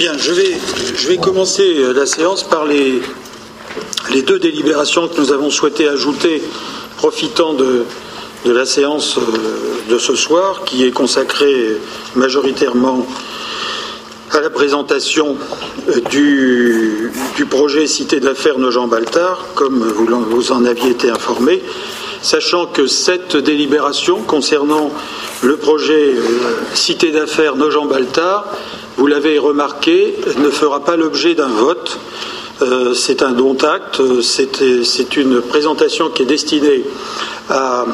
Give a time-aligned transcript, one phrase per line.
[0.00, 3.02] Bien, je vais, commencer euh, la séance par les,
[4.22, 6.42] deux délibérations que nous avons souhaité ajouter,
[6.96, 7.84] profitant de,
[8.46, 11.76] la séance euh, de ce soir, qui est consacrée
[12.14, 13.06] majoritairement
[14.30, 15.36] à la présentation
[15.90, 21.62] euh, du, du projet Cité d'affaires Nogent-Baltard, comme vous, vous en aviez été informé,
[22.22, 24.92] sachant que cette délibération concernant
[25.42, 26.14] le projet
[26.72, 28.46] Cité d'affaires Nogent-Baltard
[28.96, 31.98] vous l'avez remarqué, ne fera pas l'objet d'un vote.
[32.62, 36.84] Euh, c'est un don acte, c'est une présentation qui est destinée
[37.48, 37.86] à,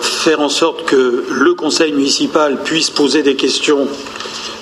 [0.00, 3.86] faire en sorte que le conseil municipal puisse poser des questions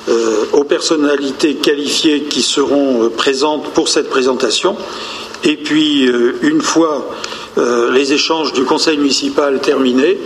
[0.09, 4.77] euh, aux personnalités qualifiées qui seront euh, présentes pour cette présentation.
[5.45, 6.09] Et puis,
[6.43, 7.09] une fois
[7.59, 10.19] euh, les échanges du conseil municipal terminés,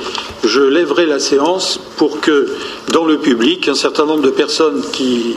[0.45, 2.49] je lèverai la séance pour que,
[2.93, 5.37] dans le public, un certain nombre de personnes qui,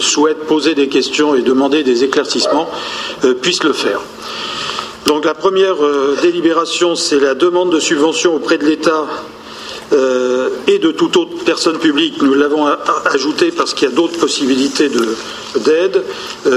[0.00, 2.70] souhaitent poser des questions et demander des éclaircissements
[3.24, 4.00] euh, puissent le faire.
[5.04, 9.06] Donc la première euh, délibération, c'est la demande de subvention auprès de l'État
[10.66, 12.20] et de toute autre personne publique.
[12.20, 12.66] Nous l'avons
[13.04, 14.90] ajouté parce qu'il y a d'autres possibilités
[15.56, 16.02] d'aide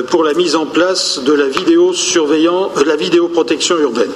[0.09, 4.11] pour la mise en place de la la vidéoprotection urbaine.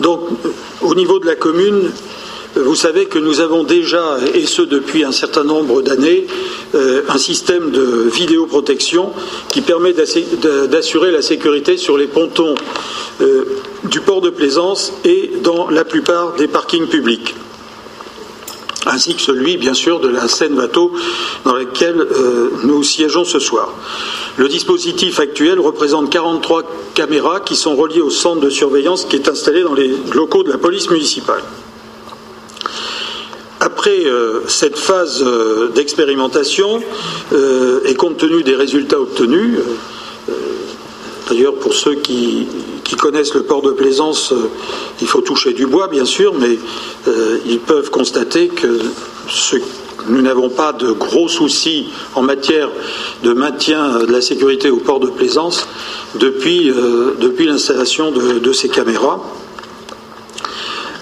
[0.00, 0.20] Donc,
[0.82, 1.90] au niveau de la commune,
[2.56, 6.26] vous savez que nous avons déjà, et ce depuis un certain nombre d'années,
[6.74, 9.12] euh, un système de vidéoprotection
[9.48, 12.54] qui permet d'assurer la sécurité sur les pontons
[13.20, 13.44] euh,
[13.84, 17.34] du port de plaisance et dans la plupart des parkings publics
[18.86, 20.92] ainsi que celui, bien sûr, de la Seine-Bateau
[21.44, 23.72] dans laquelle euh, nous siégeons ce soir.
[24.36, 29.28] Le dispositif actuel représente 43 caméras qui sont reliées au centre de surveillance qui est
[29.28, 31.42] installé dans les locaux de la police municipale.
[33.60, 36.82] Après euh, cette phase euh, d'expérimentation
[37.84, 39.58] et compte tenu des résultats obtenus,
[41.28, 42.46] d'ailleurs pour ceux qui,
[42.98, 44.32] connaissent le port de plaisance,
[45.00, 46.58] il faut toucher du bois bien sûr, mais
[47.44, 48.78] ils peuvent constater que
[49.28, 49.56] ce
[50.08, 52.70] nous n'avons pas de gros soucis en matière
[53.22, 55.66] de maintien de la sécurité au port de plaisance
[56.16, 59.20] depuis, euh, l'installation de, ces caméras.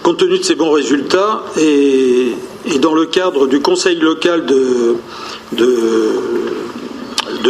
[0.02, 2.32] Compte tenu de ces bons résultats et,
[2.80, 4.96] dans le cadre du Conseil local de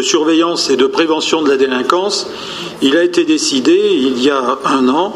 [0.01, 2.29] surveillance et de prévention de la délinquance,
[2.81, 5.15] il a été décidé il y a un an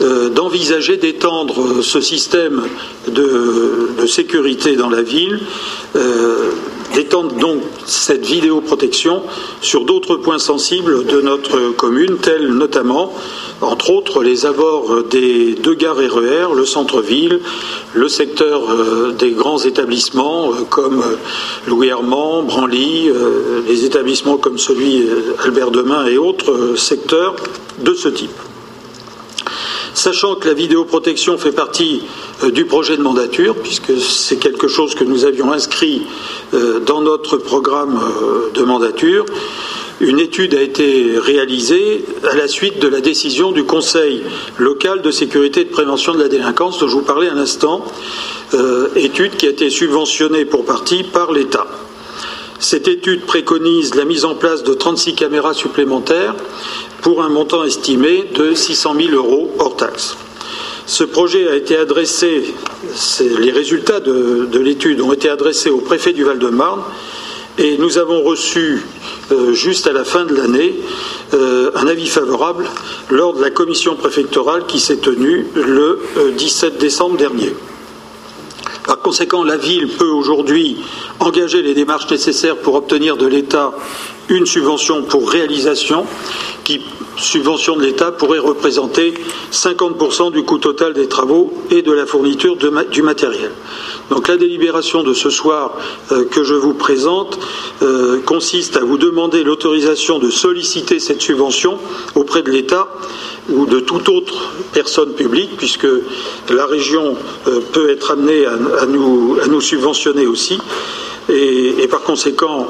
[0.00, 2.62] euh, d'envisager d'étendre ce système
[3.08, 5.40] de, sécurité dans la ville,
[5.96, 6.50] euh,
[6.94, 9.22] d'étendre donc cette vidéoprotection
[9.60, 13.12] sur d'autres points sensibles de notre commune, tels notamment,
[13.60, 17.40] entre autres, les abords des deux gares RER, e le centre-ville,
[17.92, 21.02] le secteur euh, des grands établissements comme
[21.66, 23.10] Louis Armand, Branly,
[23.68, 25.04] les établissements comme celui
[25.44, 27.36] Albert Demain et autres secteurs
[27.78, 28.30] de ce type.
[29.94, 32.02] Sachant que la vidéoprotection fait partie
[32.42, 36.02] euh, du projet de mandature, puisque c'est quelque chose que nous avions inscrit
[36.52, 39.24] euh, dans notre programme euh, de mandature,
[40.00, 44.24] une étude a été réalisée à la suite de la décision du Conseil
[44.58, 47.84] local de sécurité et de prévention de la délinquance dont je vous parlais un instant,
[48.96, 51.66] étude qui a été subventionnée pour partie par l'État.
[52.64, 56.34] Cette étude préconise la mise en place de 36 caméras supplémentaires
[57.02, 60.16] pour un montant estimé de 600 000 euros hors taxes.
[60.86, 62.54] Ce projet a été adressé,
[63.20, 66.80] les résultats de, l'étude ont été adressés au préfet du Val-de-Marne
[67.58, 68.80] et nous avons reçu,
[69.30, 70.74] euh, juste à la fin de l'année,
[71.34, 72.64] euh, un avis favorable
[73.10, 76.00] lors de la commission préfectorale qui s'est tenue le
[76.38, 77.52] 17 euh, décembre dernier.
[78.84, 80.76] Par conséquent, la ville peut aujourd'hui
[81.18, 83.72] engager les démarches nécessaires pour obtenir de l'État
[84.28, 86.04] une subvention pour réalisation
[86.64, 86.80] qui,
[87.16, 89.14] subvention de l'État, pourrait représenter
[89.52, 93.50] 50% du coût total des travaux et de la fourniture du matériel.
[94.10, 95.76] Donc la délibération de ce soir
[96.12, 97.38] euh, que je vous présente
[97.82, 101.78] euh, consiste à vous demander l'autorisation de solliciter cette subvention
[102.14, 102.88] auprès de l'État
[103.48, 105.86] ou de toute autre personne publique, puisque
[106.50, 107.16] la région
[107.46, 110.58] euh, peut être amenée à, nous, subventionner aussi.
[111.28, 112.66] Et, par conséquent,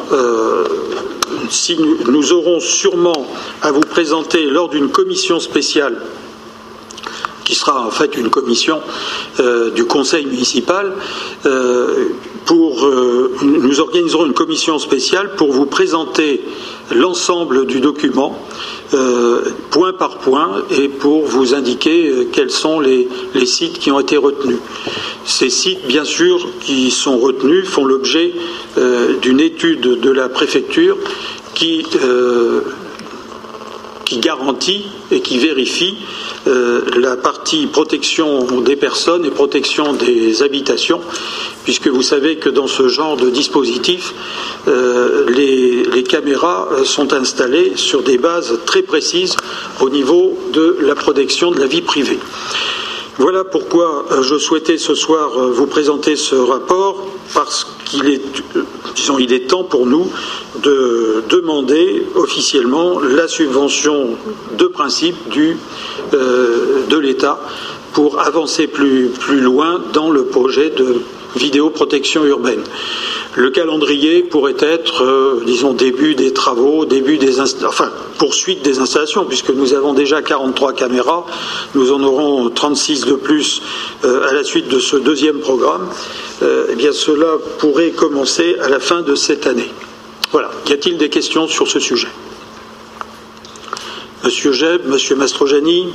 [1.50, 3.26] si nous, aurons sûrement
[3.62, 5.96] à vous présenter lors d'une commission spéciale
[7.44, 8.80] qui sera en fait une commission
[9.38, 10.92] euh, du conseil municipal,
[11.46, 12.08] euh,
[12.46, 16.42] pour, euh, nous organiserons une commission spéciale pour vous présenter
[16.94, 18.38] l'ensemble du document,
[19.70, 23.08] point par point, et pour vous indiquer quels sont les,
[23.46, 24.58] sites qui ont été retenus.
[25.24, 28.32] Ces sites, bien sûr, qui sont retenus, font l'objet
[29.22, 30.96] d'une étude de la préfecture
[31.54, 31.84] qui
[34.04, 35.96] qui garantit et qui vérifie
[36.46, 41.00] euh, la partie protection des personnes et protection des habitations,
[41.64, 44.12] puisque vous savez que dans ce genre de dispositif,
[44.68, 49.36] euh, les, les, caméras sont installées sur des bases très précises
[49.80, 52.18] au niveau de la protection de la vie privée.
[53.18, 58.22] Voilà pourquoi euh, je souhaitais ce soir vous présenter ce rapport, parce qu'il est,
[58.94, 60.10] disons, il est temps pour nous
[60.62, 64.10] de demander officiellement la subvention
[64.58, 65.16] de principe
[66.12, 67.40] euh, de l'État
[67.92, 71.02] pour avancer plus loin dans le projet de
[71.36, 72.62] vidéoprotection urbaine.
[73.34, 79.24] Le calendrier pourrait être, euh, disons, début des travaux, début des enfin poursuite des installations,
[79.24, 81.26] puisque nous avons déjà 43 caméras,
[81.74, 83.62] nous en aurons 36 de plus
[84.04, 85.88] euh, à la suite de ce deuxième programme.
[86.42, 89.70] eh bien, cela pourrait commencer à la fin de cette année.
[90.32, 90.50] Voilà.
[90.68, 92.08] Y a-t-il des questions sur ce sujet?
[94.24, 95.88] Monsieur Jeb, Monsieur Mastrojani,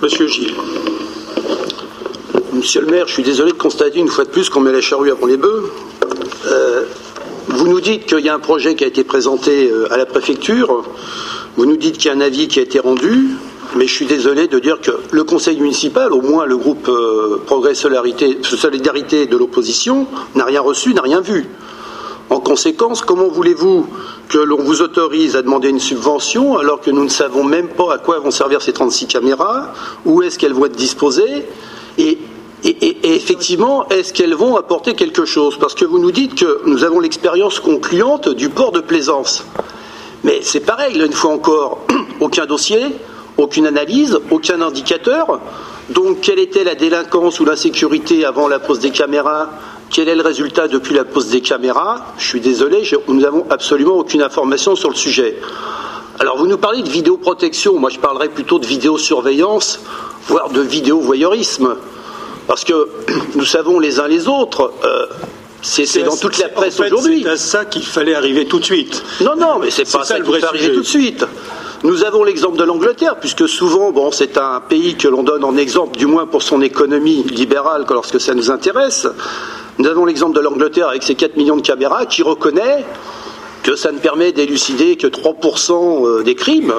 [0.00, 0.54] Monsieur Gilles.
[2.64, 4.80] Monsieur le maire, je suis désolé de constater une fois de plus qu'on met la
[4.80, 5.70] charrue avant les bœufs.
[6.46, 6.84] Euh,
[7.48, 10.06] vous nous dites qu'il y a un projet qui a été présenté euh, à la
[10.06, 10.82] préfecture.
[11.58, 13.28] Vous nous dites qu'il y a un avis qui a été rendu.
[13.76, 17.36] Mais je suis désolé de dire que le conseil municipal, au moins le groupe euh,
[17.44, 21.46] Progrès Solidarité de l'opposition, n'a rien reçu, n'a rien vu.
[22.30, 23.86] En conséquence, comment voulez-vous
[24.30, 27.92] que l'on vous autorise à demander une subvention alors que nous ne savons même pas
[27.92, 29.74] à quoi vont servir ces 36 caméras,
[30.06, 31.44] où est-ce qu'elles vont être disposées?
[32.64, 35.58] Effectivement, est-ce qu'elles vont apporter quelque chose?
[35.58, 39.44] Parce que vous nous dites que nous avons l'expérience concluante du port de plaisance.
[40.22, 41.84] Mais c'est pareil, une fois encore,
[42.20, 42.80] aucun dossier,
[43.36, 45.40] aucune analyse, aucun indicateur.
[45.90, 49.50] Donc, quelle était la délinquance ou l'insécurité avant la pose des caméras?
[49.90, 52.14] Quel est le résultat depuis la pose des caméras?
[52.16, 55.36] Je suis désolé, nous n'avons absolument aucune information sur le sujet.
[56.18, 59.80] Alors vous nous parlez de vidéoprotection, moi je parlerais plutôt de vidéosurveillance,
[60.28, 61.76] voire de vidéovoyeurisme.
[62.46, 62.88] Parce que
[63.34, 65.06] nous savons les uns les autres, euh,
[65.62, 67.22] c'est dans toute la presse aujourd'hui.
[67.22, 69.02] C'est à ça qu'il fallait arriver tout de suite.
[69.22, 71.24] Non, non, mais c'est pas ça, qu'il fallait arriver tout de suite.
[71.84, 75.56] Nous avons l'exemple de l'Angleterre, puisque souvent, bon, c'est un pays que l'on donne en
[75.56, 79.06] exemple, du moins pour son économie libérale, lorsque ça nous intéresse.
[79.78, 82.84] Nous avons l'exemple de l'Angleterre avec ses 4 millions de caméras qui reconnaît
[83.62, 86.74] que ça ne permet d'élucider que 3% euh, des crimes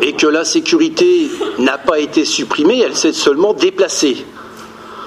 [0.00, 1.28] et que l'insécurité
[1.58, 4.24] n'a pas été supprimée, elle s'est seulement déplacée.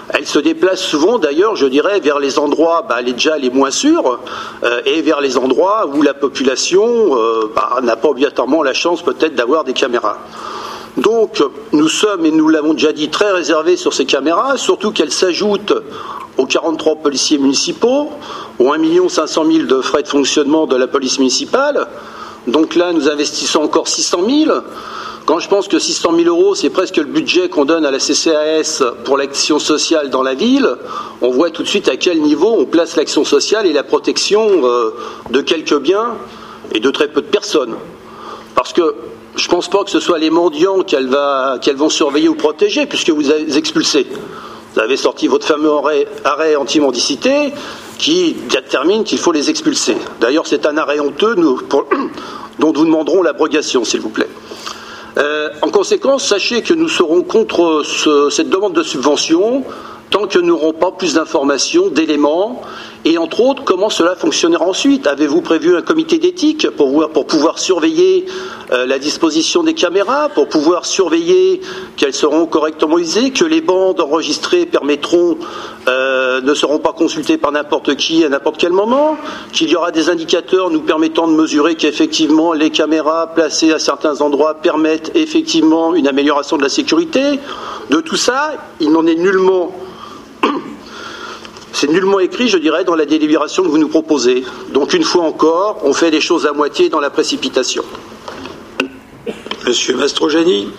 [0.10, 3.72] Elle se déplace souvent, d'ailleurs, je dirais, vers les endroits bah, les, déjà les moins
[3.72, 4.20] sûrs
[4.64, 6.86] euh, et vers les endroits où la population
[7.18, 10.20] euh, bah, n'a pas obligatoirement la chance peut-être d'avoir des caméras.
[10.98, 11.44] Donc,
[11.74, 15.74] nous sommes, et nous l'avons déjà dit, très réservés sur ces caméras, surtout qu'elles s'ajoutent
[16.38, 18.12] aux 43 policiers municipaux,
[18.60, 21.88] aux 1 500 000 de frais de fonctionnement de la police municipale.
[22.48, 24.52] Donc là, nous investissons encore 600 000.
[25.26, 27.98] Quand je pense que 600 000 euros, c'est presque le budget qu'on donne à la
[27.98, 30.70] CCAS pour l'action sociale dans la ville,
[31.22, 34.48] on voit tout de suite à quel niveau on place l'action sociale et la protection
[34.64, 34.94] euh,
[35.32, 36.14] de quelques biens
[36.76, 37.74] et de très peu de personnes.
[38.54, 38.94] Parce que
[39.36, 43.10] je ne pense pas que ce soit les mendiants qu'elles vont surveiller ou protéger, puisque
[43.10, 44.06] vous avez expulsé.
[44.76, 45.72] Vous avez sorti votre fameux
[46.24, 47.52] arrêt, anti-mendicité
[47.98, 49.98] qui détermine qu'il faut les expulser.
[50.22, 51.36] D'ailleurs, c'est un arrêt honteux
[52.60, 54.30] dont nous demanderons l'abrogation, s'il vous plaît.
[55.18, 57.84] Euh, en conséquence, sachez que nous serons contre
[58.32, 59.64] cette demande de subvention
[60.10, 62.62] tant que nous n'aurons pas plus d'informations, d'éléments,
[63.08, 65.06] et entre autres, comment cela fonctionnera ensuite.
[65.06, 68.26] Avez-vous prévu un comité d'éthique pour, pouvoir surveiller
[68.72, 71.62] euh, la disposition des caméras, pour pouvoir surveiller
[71.98, 75.38] qu'elles seront correctement usées, que les bandes enregistrées permettront,
[75.88, 79.18] euh, ne seront pas consultées par n'importe qui à n'importe quel moment,
[79.52, 84.22] qu'il y aura des indicateurs nous permettant de mesurer qu'effectivement les caméras placées à certains
[84.22, 87.40] endroits permettent effectivement une amélioration de la sécurité.
[87.92, 89.72] De tout ça, il n'en est nullement
[91.76, 94.46] c'est nullement écrit, je dirais, dans la délibération que vous nous proposez.
[94.70, 97.84] Donc, une fois encore, on fait les choses à moitié dans la précipitation.
[99.68, 100.70] Monsieur Mastrojani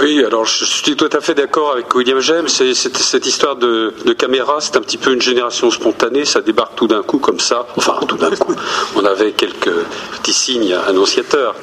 [0.00, 2.48] oui, alors je suis tout à fait d'accord avec William James.
[2.48, 6.24] Cette histoire de, caméra, c'est un petit peu une génération spontanée.
[6.24, 7.66] Ça débarque tout d'un coup comme ça.
[7.76, 8.54] Enfin, tout d'un coup.
[8.96, 9.70] On avait quelques
[10.16, 11.54] petits signes annonciateurs.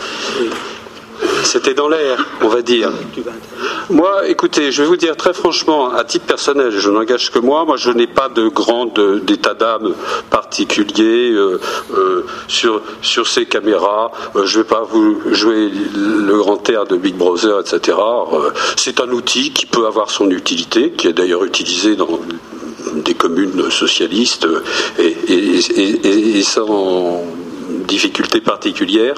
[1.43, 2.91] C'était dans l'air, on va dire.
[3.89, 7.65] Moi, écoutez, je vais vous dire très franchement, à titre personnel, je n'engage que moi,
[7.65, 9.93] moi je n'ai pas de grand d'état d'âme
[10.29, 11.59] particulier euh,
[11.93, 14.11] euh, sur, sur ces caméras.
[14.35, 17.97] Euh, je ne vais pas vous jouer le grand air de Big Brother, etc.
[18.75, 22.19] C'est un outil qui peut avoir son utilité, qui est d'ailleurs utilisé dans
[22.93, 24.47] des communes socialistes
[24.97, 27.23] et, et, et sans
[27.89, 29.15] difficultés particulières.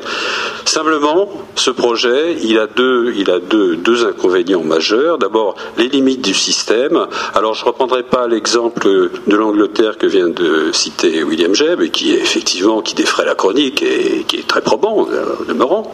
[0.65, 5.17] Simplement, ce projet, il a deux, il a deux, deux inconvénients majeurs.
[5.17, 7.07] D'abord, les limites du système.
[7.35, 8.87] Alors, je ne reprendrai pas l'exemple
[9.27, 14.23] de l'Angleterre que vient de citer William Jebb, qui est effectivement qui la chronique et
[14.27, 15.91] qui est très probant, euh, demeurant.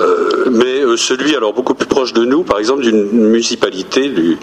[0.00, 4.38] Euh, mais euh, celui, alors beaucoup plus proche de nous, par exemple, d'une municipalité du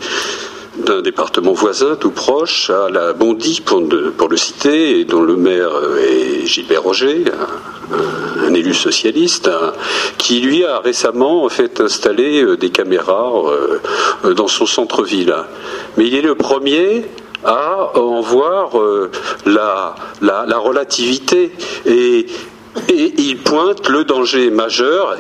[0.86, 5.72] d'un département voisin tout proche, à la Bondy, pour, le citer, dont le maire
[6.02, 7.26] est Gilbert Roger,
[8.46, 9.50] un, élu socialiste,
[10.18, 13.32] qui lui a récemment fait installer euh, des caméras
[14.26, 15.36] euh, dans son centre-ville.
[15.98, 17.06] Mais il est le premier
[17.44, 19.12] à en voir euh,
[19.46, 21.52] la, la, relativité.
[21.86, 22.26] Et
[22.88, 25.18] et il pointe le danger majeur,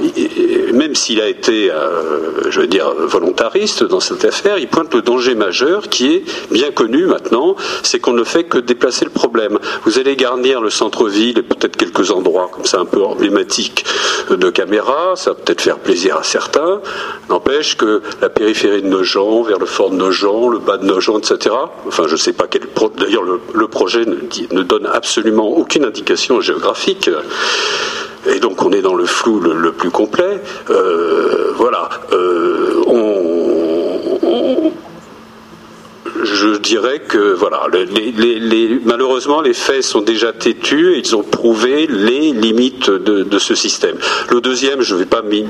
[0.73, 5.01] même s'il a été, euh, je veux dire, volontariste dans cette affaire, il pointe le
[5.01, 9.59] danger majeur qui est bien connu maintenant, c'est qu'on ne fait que déplacer le problème.
[9.85, 13.85] Vous allez garnir le centre-ville et peut-être quelques endroits comme ça un peu emblématiques
[14.29, 16.81] de caméras, ça va peut-être faire plaisir à certains,
[17.29, 21.17] n'empêche que la périphérie de Nogent, vers le fort de Nogent, le bas de Nogent,
[21.17, 21.55] etc.,
[21.87, 22.61] enfin je ne sais pas quel...
[22.97, 27.09] D'ailleurs le, projet ne donne absolument aucune indication géographique.
[28.27, 30.41] Et donc on est dans le flou le, plus complet.
[30.69, 31.89] Euh, voilà.
[32.11, 32.83] Euh,
[36.23, 37.61] je dirais que voilà,
[38.85, 43.95] malheureusement les faits sont déjà têtus et ils ont prouvé les limites de, ce système.
[44.29, 45.45] Le deuxième, je ne vais pas m'y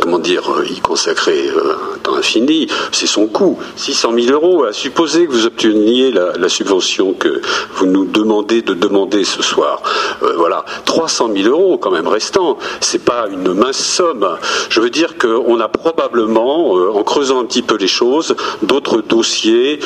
[0.00, 3.58] comment dire, euh, y consacrer euh, un temps infini, c'est son coût.
[3.76, 7.42] 600 000 euros, à supposer que vous obteniez la, subvention que
[7.74, 9.82] vous nous demandez de demander ce soir.
[10.22, 14.26] Euh, voilà, 300 000 euros quand même restant, c'est pas une mince somme.
[14.70, 19.80] Je veux dire qu'on a probablement, en creusant un petit peu les choses, d'autres dossiers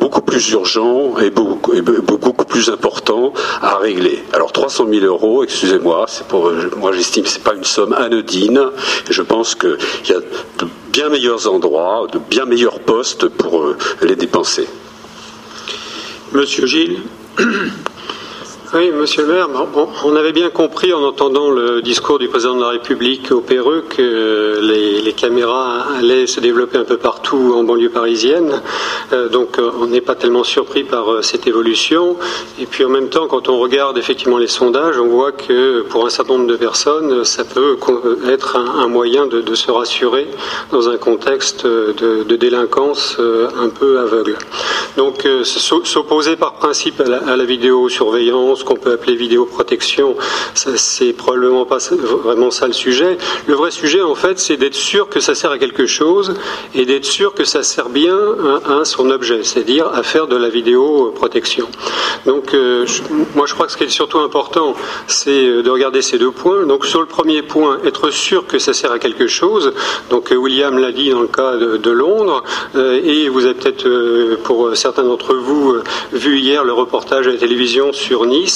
[0.00, 4.24] beaucoup plus urgents et beaucoup, beaucoup plus importants à régler.
[4.32, 8.62] Alors 300 000 euros, excusez-moi, c'est pour, moi j'estime que c'est pas une somme anodine.
[9.08, 9.78] Je pense pense qu'il
[10.08, 14.66] y a de bien meilleurs endroits, de bien meilleurs postes pour euh, les dépenser.
[16.32, 17.02] Monsieur Gilles
[18.74, 19.48] oui, monsieur le maire,
[20.04, 23.84] on avait bien compris en entendant le discours du président de la République au Péreux
[23.88, 28.60] que les, caméras allaient se développer un peu partout en banlieue parisienne.
[29.12, 32.16] Euh, donc euh, on n'est pas tellement surpris par euh, cette évolution.
[32.60, 36.06] Et puis en même temps, quand on regarde effectivement les sondages, on voit que pour
[36.06, 37.78] un certain nombre de personnes, ça peut
[38.28, 40.28] être un, moyen de, se rassurer
[40.70, 44.36] dans un contexte de, délinquance un peu aveugle.
[44.96, 50.16] Donc s'opposer par principe à la, à la vidéosurveillance, ce qu'on peut appeler vidéoprotection,
[50.54, 53.16] c'est probablement pas vraiment ça le sujet.
[53.46, 56.34] Le vrai sujet, en fait, c'est d'être sûr que ça sert à quelque chose
[56.74, 58.18] et d'être sûr que ça sert bien
[58.64, 61.68] à, son objet, c'est-à-dire à faire de la vidéoprotection.
[62.26, 62.86] Donc, euh,
[63.34, 64.74] moi, je crois que ce qui est surtout important,
[65.06, 66.66] c'est euh, de regarder ces deux points.
[66.66, 69.72] Donc, sur le premier point, être sûr que ça sert à quelque chose.
[70.10, 72.44] Donc, euh, William l'a dit dans le cas de, Londres,
[72.76, 73.88] et vous avez peut-être,
[74.44, 75.76] pour certains d'entre vous,
[76.12, 78.47] vu hier le reportage à la télévision sur Nice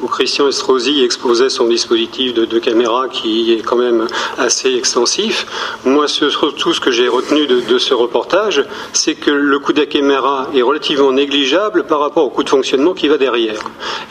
[0.00, 5.46] où Christian Estrosi exposait son dispositif de, caméra qui est quand même assez extensif.
[5.84, 9.86] Moi, surtout ce que j'ai retenu de, ce reportage, c'est que le coût de la
[9.86, 13.60] caméra est relativement négligeable par rapport au coût de fonctionnement qui va derrière.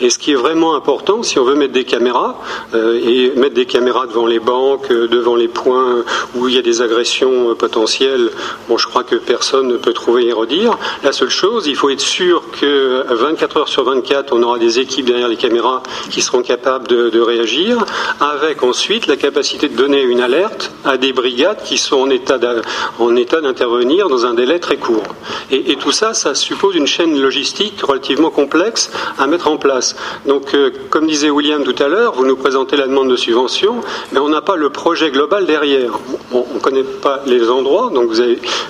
[0.01, 2.41] Et ce qui est vraiment important, si on veut mettre des caméras,
[2.73, 6.03] euh, et mettre des caméras devant les banques, euh, devant les points
[6.35, 8.29] où il y a des agressions euh, potentielles,
[8.67, 10.77] bon, je crois que personne ne peut trouver à redire.
[11.03, 14.79] La seule chose, il faut être sûr que 24 heures sur 24, on aura des
[14.79, 17.85] équipes derrière les caméras qui seront capables de, réagir,
[18.19, 23.41] avec ensuite la capacité de donner une alerte à des brigades qui sont en état
[23.41, 25.03] d'intervenir dans un délai très court.
[25.51, 29.95] Et, tout ça, ça suppose une chaîne logistique relativement complexe à mettre en place.
[30.25, 33.75] Donc, euh, comme disait William tout à l'heure, vous nous présentez la demande de subvention,
[34.11, 35.99] mais on n'a pas le projet global derrière.
[36.31, 38.23] on ne connaît pas les endroits, donc vous,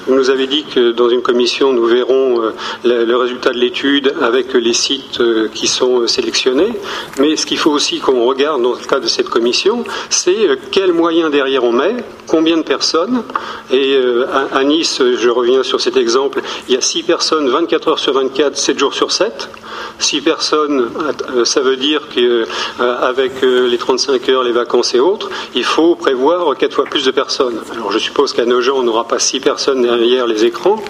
[0.08, 2.54] nous avez dit que dans une commission, nous verrons euh,
[2.84, 6.40] le, résultat de l'étude avec les sites euh, qui sont sélectionnés
[7.20, 9.39] mais ce qu'il faut aussi qu'on regarde dans le cas de cette commission,
[10.10, 10.36] c'est
[10.72, 11.96] quels moyens derrière on met,
[12.28, 13.24] combien de personnes.
[13.72, 13.98] Et
[14.54, 18.14] à Nice, je reviens sur cet exemple, il y a 6 personnes 24 heures sur
[18.14, 19.50] 24, 7 jours sur 7.
[20.00, 20.90] 6 personnes,
[21.44, 26.74] ça veut dire qu'avec les 35 heures, les vacances et autres, il faut prévoir 4
[26.74, 27.60] fois plus de personnes.
[27.72, 30.82] Alors je suppose qu'à nos gens, on n'aura pas 6 personnes derrière les écrans,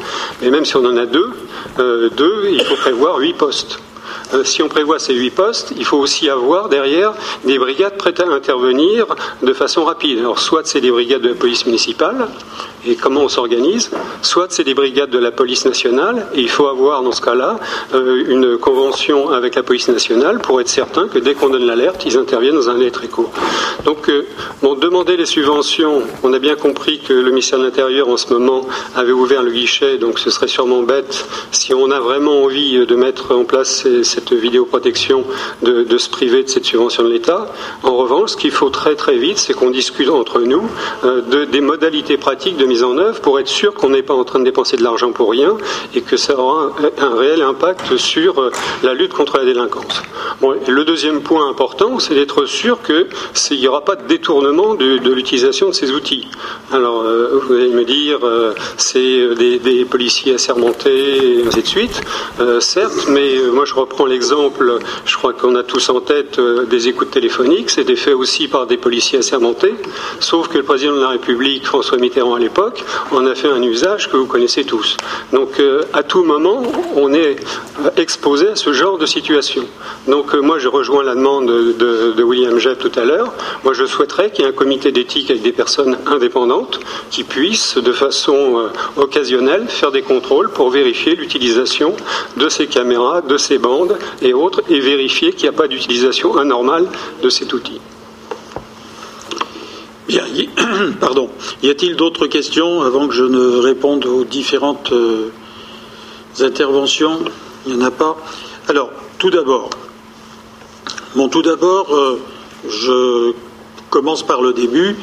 [0.41, 1.31] mais même si on en a deux,
[1.79, 3.79] euh, deux il faut prévoir 8 postes.
[4.33, 7.13] Euh, si on prévoit ces huit postes, il faut aussi avoir derrière
[7.45, 9.07] des brigades prêtes à intervenir
[9.41, 10.19] de façon rapide.
[10.19, 12.27] Alors, soit c'est des brigades de la police municipale,
[12.86, 16.67] et comment on s'organise, soit c'est des brigades de la police nationale, et il faut
[16.67, 17.59] avoir dans ce cas-là
[17.93, 22.05] euh, une convention avec la police nationale pour être certain que dès qu'on donne l'alerte,
[22.05, 23.31] ils interviennent dans un délai très court.
[23.86, 24.25] Donc, euh,
[24.79, 28.65] demander les subventions, on a bien compris que le ministère de l'Intérieur en ce moment
[28.95, 32.95] avait ouvert le guichet, donc ce serait sûrement bête si on a vraiment envie de
[32.95, 35.23] mettre en place ces cette vidéoprotection
[35.63, 37.47] de, de se priver de cette subvention de l'État.
[37.83, 40.63] En revanche, ce qu'il faut très très vite, c'est qu'on discute entre nous
[41.03, 44.13] euh, de, des modalités pratiques de mise en œuvre pour être sûr qu'on n'est pas
[44.13, 45.57] en train de dépenser de l'argent pour rien
[45.95, 48.51] et que ça aura un, réel impact sur euh,
[48.83, 50.03] la lutte contre la délinquance.
[50.67, 55.67] Le deuxième point important, c'est d'être sûr qu'il n'y aura pas de détournement de, l'utilisation
[55.67, 56.27] de ces outils.
[56.71, 58.19] Alors, euh, vous allez me dire,
[58.77, 62.01] c'est des, des, policiers assermentés, et ainsi de suite.
[62.59, 66.87] certes, mais moi je reprends l'exemple, je crois qu'on a tous en tête euh, des
[66.87, 69.75] écoutes téléphoniques, c'était fait aussi par des policiers assermentés,
[70.19, 73.61] sauf que le président de la République, François Mitterrand à l'époque, en a fait un
[73.61, 74.97] usage que vous connaissez tous.
[75.31, 76.63] Donc euh, à tout moment,
[76.95, 77.37] on est
[77.85, 79.65] euh, exposé à ce genre de situation.
[80.07, 83.31] Donc moi je rejoins la demande de, William Jebb tout à l'heure.
[83.63, 86.79] Moi je souhaiterais qu'il y ait un comité d'éthique avec des personnes indépendantes
[87.11, 91.95] qui puissent de façon occasionnelle faire des contrôles pour vérifier l'utilisation
[92.37, 96.37] de ces caméras, de ces bandes et autres et vérifier qu'il n'y a pas d'utilisation
[96.37, 96.87] anormale
[97.21, 97.79] de cet outil.
[100.09, 100.23] Bien,
[100.99, 101.29] pardon.
[101.61, 105.31] Y a-t-il d'autres questions avant que je ne réponde aux différentes euh,
[106.39, 107.19] interventions?
[107.67, 108.17] Il n'y en a pas.
[108.67, 108.89] Alors,
[109.19, 109.69] tout d'abord,
[111.15, 112.19] bon, tout d'abord, euh,
[112.67, 113.33] je
[113.91, 114.95] commence par le début.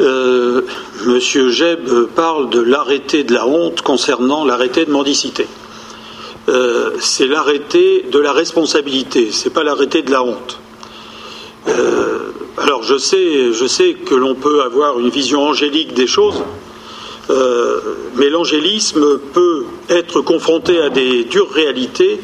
[0.00, 0.62] Euh,
[1.06, 5.46] Monsieur Jeb parle de l'arrêté de la honte concernant l'arrêté de mendicité.
[6.50, 10.58] Euh, c'est l'arrêté de la responsabilité, c'est pas l'arrêté de la honte.
[11.68, 16.42] Euh, alors je sais, que l'on peut avoir une vision angélique des choses,
[17.30, 17.78] euh,
[18.16, 22.20] mais l'angélisme peut être confronté à des dures réalités,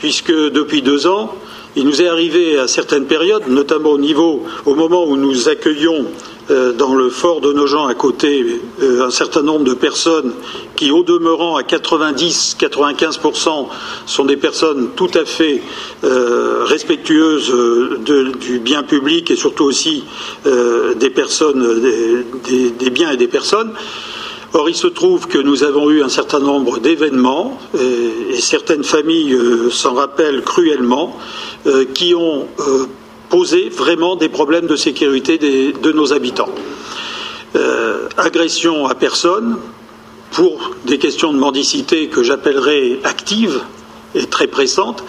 [0.00, 1.32] puisque depuis deux ans,
[1.76, 6.06] il nous est arrivé à certaines périodes, notamment au niveau, au moment où nous accueillons
[6.50, 10.32] euh, dans le fort de Nogent à côté euh, un certain nombre de personnes
[10.74, 13.68] qui, au demeurant à 90-95%,
[14.06, 15.62] sont des personnes tout à fait
[16.02, 17.54] euh, respectueuses
[18.40, 20.02] du bien public et surtout aussi
[20.44, 21.10] des
[22.90, 23.72] biens et des personnes.
[24.52, 29.38] Or, il se trouve que nous avons eu un certain nombre d'événements, et, certaines familles
[29.70, 31.16] s'en rappellent cruellement,
[31.94, 32.48] qui ont
[33.32, 36.50] poser vraiment des problèmes de sécurité de nos habitants.
[37.56, 39.56] Euh, agression à personne
[40.32, 43.60] pour des questions de mendicité que j'appellerais actives
[44.14, 45.02] et très pressantes,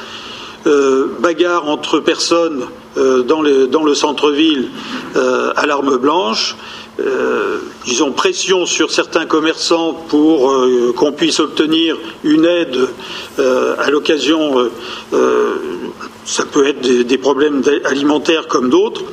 [0.68, 2.64] euh, bagarre entre personnes
[2.96, 4.70] euh, dans, le centre-ville
[5.58, 6.56] à l'arme blanche,
[7.86, 10.56] disons pression sur certains commerçants pour
[10.96, 12.88] qu'on puisse obtenir une aide
[13.38, 14.70] à l'occasion
[16.26, 19.04] ça peut être des, problèmes alimentaires comme d'autres.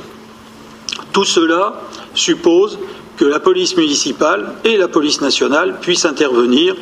[1.13, 1.81] Tout cela
[2.13, 2.79] suppose
[3.17, 6.75] que la police municipale et la police nationale puissent intervenir.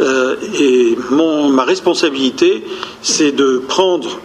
[0.00, 2.64] Euh, et ma responsabilité,
[3.02, 4.20] c'est de prendre,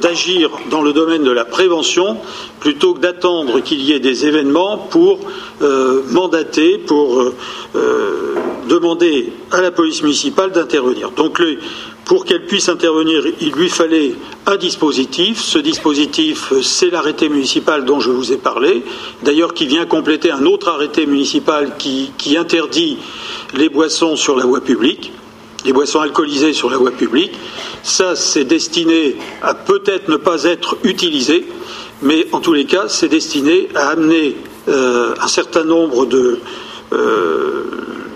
[0.00, 2.18] d'agir dans le domaine de la prévention
[2.60, 5.18] plutôt que d'attendre qu'il y ait des événements pour
[5.60, 8.34] euh, mandater, pour euh,
[8.68, 11.10] demander à la police municipale d'intervenir.
[11.10, 11.42] Donc
[12.04, 14.14] pour qu'elle puisse intervenir, il lui fallait
[14.46, 15.40] un dispositif.
[15.40, 18.82] Ce dispositif, c'est l'arrêté municipal dont je vous ai parlé,
[19.22, 22.98] d'ailleurs qui vient compléter un autre arrêté municipal qui, interdit
[23.54, 25.12] les boissons sur la voie publique,
[25.64, 27.32] les boissons alcoolisées sur la voie publique.
[27.82, 31.46] Ça, c'est destiné à peut-être ne pas être utilisé,
[32.00, 34.36] mais en tous les cas, c'est destiné à amener
[34.68, 36.08] euh, un certain nombre
[36.92, 37.64] euh,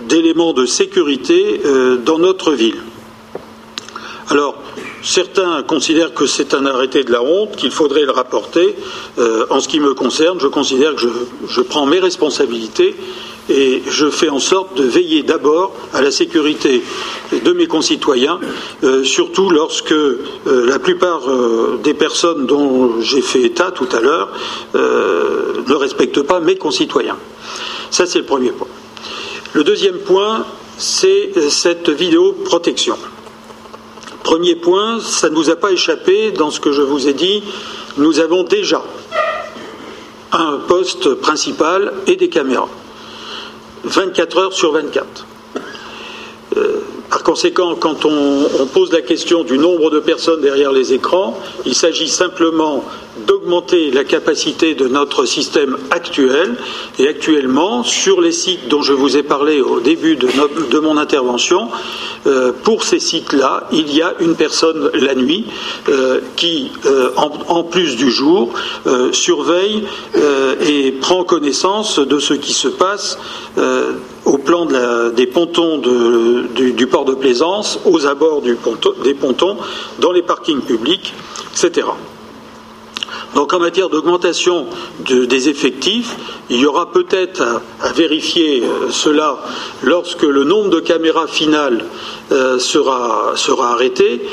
[0.09, 2.77] d'éléments de sécurité euh, dans notre ville.
[4.29, 4.55] Alors,
[5.03, 8.75] certains considèrent que c'est un arrêté de la honte, qu'il faudrait le rapporter.
[9.19, 11.07] Euh, en ce qui me concerne, je considère que
[11.47, 12.93] je, prends mes responsabilités
[13.49, 16.83] et je fais en sorte de veiller d'abord à la sécurité
[17.31, 18.41] de mes concitoyens,
[18.83, 21.21] euh, surtout lorsque euh, la plupart
[21.81, 24.29] des personnes dont j'ai fait état tout à l'heure
[24.73, 27.17] ne respectent pas mes concitoyens.
[27.91, 28.67] C'est le premier point.
[29.53, 30.45] Le deuxième point,
[30.77, 32.97] c'est cette vidéoprotection.
[34.27, 37.41] Premier point, ça ne vous a pas échappé dans ce que je vous ai dit,
[37.95, 38.83] nous avons déjà
[40.33, 42.67] un poste principal et des caméras.
[43.85, 45.25] 24 heures sur 24.
[46.57, 51.39] Euh, par conséquent, quand on, pose la question du nombre de personnes derrière les écrans,
[51.65, 52.83] il s'agit simplement
[53.25, 56.55] d'augmenter la capacité de notre système actuel.
[56.99, 61.69] Et actuellement, sur les sites dont je vous ai parlé au début de, mon intervention,
[62.27, 65.45] euh, pour ces sites-là, il y a une personne la nuit
[65.87, 66.71] euh, qui,
[67.15, 68.53] en, plus du jour,
[69.11, 69.83] surveille
[70.67, 73.17] et prend connaissance de ce qui se passe
[74.27, 74.67] au plan
[75.11, 79.57] des pontons du, port de plaisance, aux abords des pontons,
[79.99, 81.13] dans les parkings publics,
[81.53, 81.87] etc.
[83.35, 84.67] Donc en matière d'augmentation
[84.99, 86.15] des effectifs,
[86.49, 89.37] il y aura peut-être à, vérifier euh, cela
[89.83, 91.85] lorsque le nombre de caméras finales
[92.31, 93.33] euh, sera,
[93.71, 94.27] arrêté.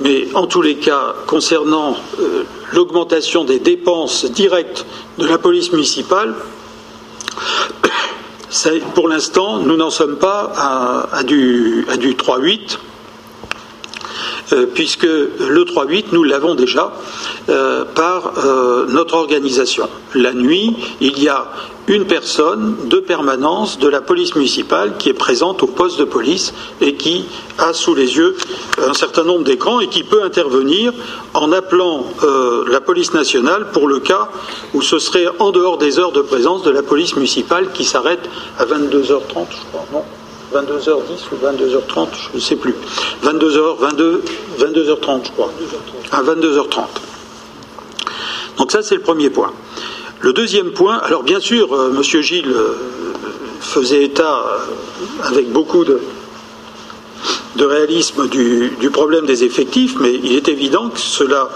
[0.00, 4.86] Mais en tous les cas, concernant euh, l'augmentation des dépenses directes
[5.18, 6.34] de la police municipale,
[8.94, 12.78] pour l'instant, nous n'en sommes pas à, du, à du 3-8,
[14.74, 16.92] puisque le 3-8, nous l'avons déjà
[17.48, 19.88] euh, par euh, notre organisation.
[20.14, 21.46] La nuit, il y a
[21.88, 26.52] une personne de permanence de la police municipale qui est présente au poste de police
[26.80, 27.24] et qui
[27.58, 28.36] a sous les yeux
[28.78, 30.92] un certain nombre d'écrans et qui peut intervenir
[31.34, 34.28] en appelant euh, la police nationale pour le cas
[34.74, 38.28] où ce serait en dehors des heures de présence de la police municipale qui s'arrête
[38.58, 40.04] à 22h30, je crois,
[40.52, 42.74] 22h10 ou 22h30, je ne sais plus.
[43.22, 44.22] 22h, 22,
[44.58, 45.52] 22h30, je crois.
[46.10, 46.86] À 22h30.
[48.58, 49.52] Donc ça, c'est le premier point.
[50.20, 52.02] Le deuxième point, alors bien sûr, euh, M.
[52.02, 52.74] Gilles euh,
[53.60, 55.98] faisait état euh, avec beaucoup de,
[57.58, 61.50] réalisme du, problème des effectifs, mais il est évident que cela,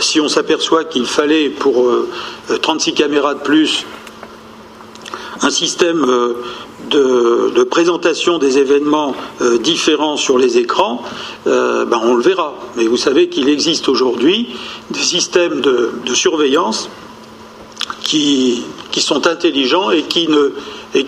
[0.00, 1.88] si on s'aperçoit qu'il fallait pour
[2.60, 3.86] 36 caméras de plus
[5.42, 6.04] un système
[6.90, 9.14] de, présentation des événements
[9.60, 11.02] différents sur les écrans,
[11.44, 12.54] ben on le verra.
[12.76, 14.48] Mais vous savez qu'il existe aujourd'hui
[14.90, 16.88] des systèmes de surveillance
[18.06, 18.64] qui,
[18.98, 20.28] sont intelligents et qui,
[20.94, 21.04] et,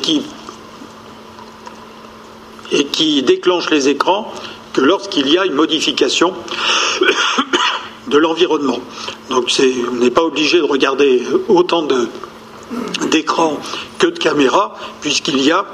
[2.84, 4.32] qui, déclenchent les écrans
[4.72, 6.34] que lorsqu'il y a une modification
[8.08, 8.80] de l'environnement.
[9.30, 9.50] Donc
[9.90, 11.82] on n'est pas obligé de regarder autant
[13.10, 13.58] d'écrans
[13.98, 15.64] que de caméras, puisqu'il y a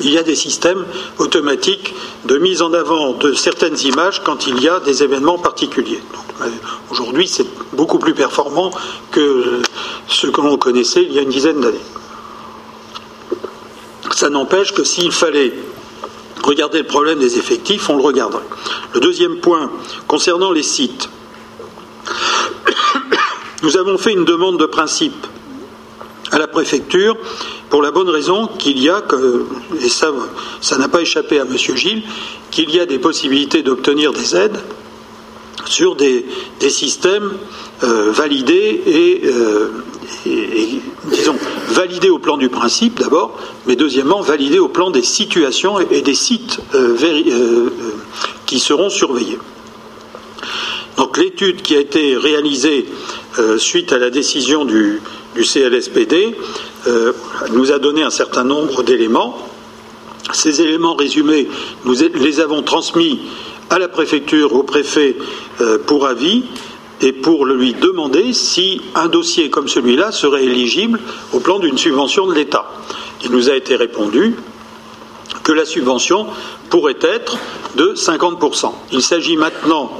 [0.00, 0.84] il y a des systèmes
[1.18, 6.00] automatiques de mise en avant de certaines images quand il y a des événements particuliers.
[6.40, 6.48] Euh,
[6.90, 8.70] aujourd'hui, c'est beaucoup plus performant
[9.10, 9.60] que
[10.08, 11.78] ce que l'on connaissait il y a une dizaine d'années.
[14.12, 15.52] Ça n'empêche que s'il fallait
[16.42, 18.42] regarder le problème des effectifs, on le regarderait.
[18.94, 19.70] Le deuxième point,
[20.06, 21.10] concernant les sites,
[23.62, 25.26] nous avons fait une demande de principe
[26.30, 27.16] à la préfecture
[27.68, 29.02] pour la bonne raison qu'il y a,
[29.82, 30.12] et ça,
[30.60, 31.56] ça n'a pas échappé à M.
[31.56, 32.02] Gilles,
[32.50, 34.58] qu'il y a des possibilités d'obtenir des aides
[35.66, 36.24] sur des,
[36.68, 37.32] systèmes
[37.82, 39.68] euh, validés euh,
[40.26, 41.36] et, disons,
[41.68, 46.14] validés au plan du principe d'abord, mais deuxièmement, validés au plan des situations et, des
[46.14, 47.70] sites euh,
[48.46, 49.38] qui seront surveillés.
[50.96, 52.86] Donc l'étude qui a été réalisée
[53.56, 55.00] suite à la décision du,
[55.34, 56.36] du CLSPD
[56.86, 57.12] euh,
[57.52, 59.38] nous a donné un certain nombre d'éléments.
[60.32, 61.48] Ces éléments résumés,
[61.84, 63.20] nous les avons transmis
[63.68, 65.16] à la préfecture, au préfet
[65.60, 66.44] euh, pour avis
[67.00, 71.00] et pour lui demander si un dossier comme celui-là serait éligible
[71.32, 72.70] au plan d'une subvention de l'État.
[73.24, 74.36] Il nous a été répondu
[75.42, 76.26] que la subvention
[76.68, 77.38] pourrait être
[77.76, 78.72] de 50%.
[78.92, 79.90] Il s'agit maintenant,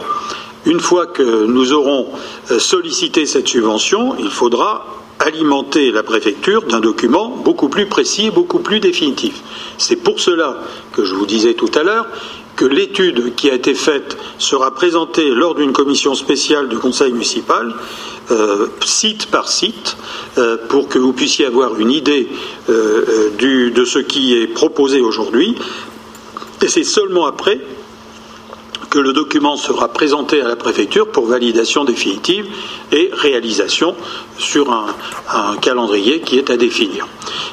[0.67, 2.09] une fois que nous aurons
[2.51, 8.31] euh, sollicité cette subvention, il faudra alimenter la préfecture d'un document beaucoup plus précis et
[8.31, 9.43] beaucoup plus définitif.
[9.79, 10.59] C'est pour cela
[10.93, 12.07] que je vous disais tout à l'heure
[12.57, 17.75] que l'étude qui a été faite sera présentée lors d'une commission spéciale du Conseil municipal,
[18.31, 19.97] euh, site par site,
[20.37, 22.29] euh, pour que vous puissiez avoir une idée
[22.69, 25.55] euh, de ce qui est proposé aujourd'hui.
[26.63, 27.61] Et c'est seulement après
[28.91, 32.47] que le document sera présenté à la préfecture pour validation définitive
[32.91, 33.95] et réalisation
[34.37, 37.07] sur un, calendrier qui est à définir.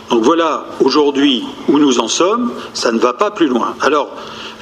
[0.10, 3.76] Donc voilà aujourd'hui où nous en sommes, ça ne va pas plus loin.
[3.82, 4.10] Alors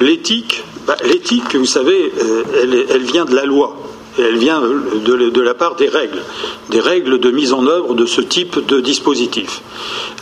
[0.02, 2.44] l'éthique, bah, l'éthique, vous savez, euh,
[2.90, 3.76] elle vient de la loi
[4.18, 6.22] elle vient de, la part des règles,
[6.70, 9.62] des règles de mise en œuvre de ce type de dispositif.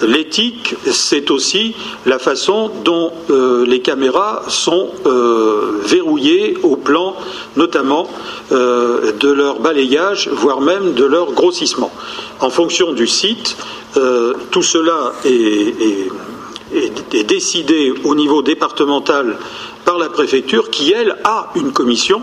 [0.02, 1.76] L'éthique, c'est aussi
[2.06, 7.16] la façon dont euh, les caméras sont euh, verrouillées au plan
[7.56, 8.10] notamment
[8.52, 11.92] euh, de leur balayage, voire même de leur grossissement.
[12.40, 13.56] En fonction du site,
[14.50, 16.10] tout cela est
[17.24, 19.38] décidé au niveau départemental
[19.86, 22.22] par la préfecture qui, elle, a une commission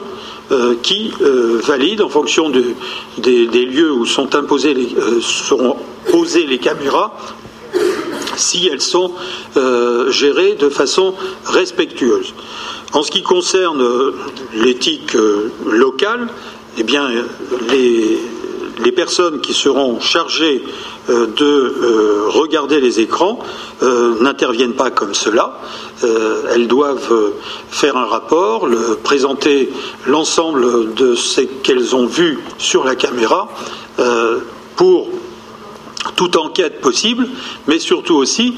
[0.52, 5.76] euh, qui euh, valide en fonction des, lieux où sont imposés les, euh, seront
[6.10, 7.16] posées les caméras
[8.36, 9.12] si elles sont
[10.08, 12.34] gérées de façon respectueuse.
[12.92, 13.84] En ce qui concerne
[14.54, 15.14] l'éthique
[15.66, 16.26] locale,
[16.78, 17.08] eh bien,
[17.68, 18.18] les,
[18.82, 20.62] les personnes qui seront chargées
[21.08, 23.38] euh, de euh, regarder les écrans
[23.82, 25.58] euh, n'interviennent pas comme cela.
[26.52, 27.32] elles doivent
[27.68, 28.68] faire un rapport,
[29.02, 29.70] présenter
[30.06, 33.48] l'ensemble de ce qu'elles ont vu sur la caméra
[34.76, 35.08] pour
[36.16, 37.28] toute enquête possible,
[37.66, 38.54] mais surtout aussi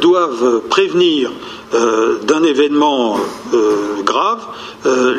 [0.00, 1.30] doivent prévenir
[1.72, 3.18] d'un événement
[4.04, 4.40] grave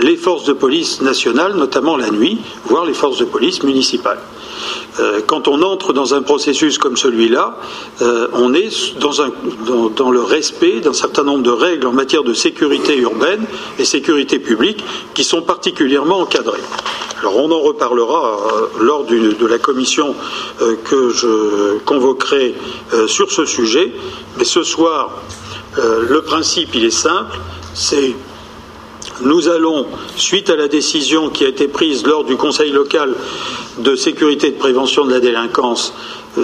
[0.02, 4.20] les forces de police nationales, notamment la nuit, voire les forces de police municipales.
[5.00, 7.58] Euh, quand on entre dans un processus comme celui-là,
[8.02, 12.98] euh, on est dans, le respect d'un certain nombre de règles en matière de sécurité
[12.98, 13.46] urbaine
[13.78, 14.84] et sécurité publique
[15.14, 16.64] qui sont particulièrement encadrées.
[17.20, 20.16] Alors on en reparlera euh, lors de la commission
[20.60, 22.56] que je convoquerai
[23.08, 23.92] sur ce sujet,
[24.38, 25.12] mais ce soir,
[25.78, 27.38] le principe est simple,
[27.74, 28.16] c'est
[29.22, 33.16] nous allons, suite à la décision qui a été prise lors du Conseil local
[33.80, 35.94] de sécurité et de prévention de la délinquance,
[36.38, 36.42] euh,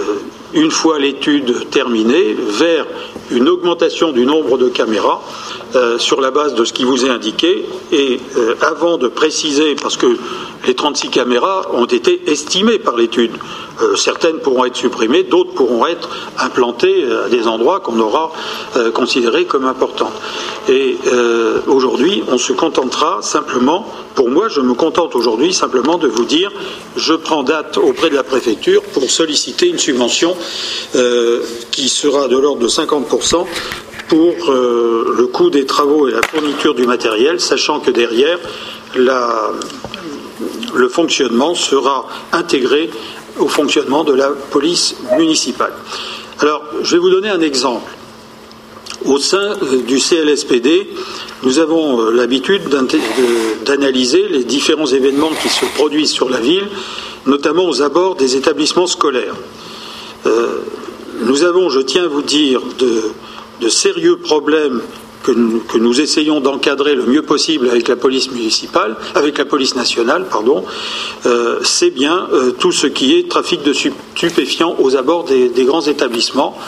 [0.54, 2.86] une fois l'étude terminée, vers
[3.30, 5.22] une augmentation du nombre de caméras
[5.74, 7.64] euh, sur la base de ce qui vous est indiqué.
[7.92, 10.16] Et euh, avant de préciser, parce que
[10.66, 13.32] les 36 caméras ont été estimées par l'étude,
[13.96, 16.08] certaines pourront être supprimées, d'autres pourront être
[16.38, 18.32] implantées à des endroits qu'on aura
[18.94, 20.12] considérés comme importants.
[20.70, 20.96] Et
[21.66, 26.52] aujourd'hui, on se contentera simplement pour moi, je me contente aujourd'hui simplement de vous dire
[26.96, 30.36] je prends date auprès de la préfecture pour solliciter une subvention
[30.94, 33.44] euh, qui sera de l'ordre de 50%
[34.14, 38.38] pour euh, le coût des travaux et la fourniture du matériel, sachant que derrière,
[38.94, 42.90] le fonctionnement sera intégré
[43.40, 45.72] au fonctionnement de la police municipale.
[46.38, 47.90] Alors, je vais vous donner un exemple.
[49.04, 50.90] Au sein euh, du CLSPD,
[51.42, 52.62] nous avons euh, l'habitude
[53.66, 56.68] d'analyser les différents événements qui se produisent sur la ville,
[57.26, 59.34] notamment aux abords des établissements scolaires.
[61.20, 63.02] Nous avons, je tiens à vous dire, de,
[63.68, 64.80] sérieux problèmes
[65.22, 70.26] que nous, essayons d'encadrer le mieux possible avec la police municipale, avec la police nationale,
[70.30, 70.62] pardon,
[71.62, 76.58] c'est bien tout ce qui est trafic de stupéfiants aux abords des grands établissements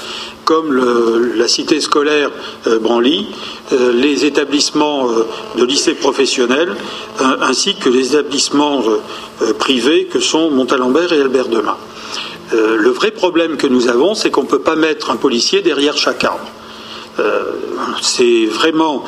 [0.46, 2.30] comme la cité scolaire
[2.68, 3.26] euh, Branly,
[3.72, 5.26] euh, les établissements euh,
[5.58, 6.74] de lycées professionnels,
[7.42, 8.82] ainsi que les établissements
[9.58, 11.76] privés que sont Montalembert et Albert Demain.
[12.52, 15.96] le vrai problème que nous avons, c'est qu'on ne peut pas mettre un policier derrière
[15.96, 16.46] chaque arbre.
[18.02, 19.04] C'est vraiment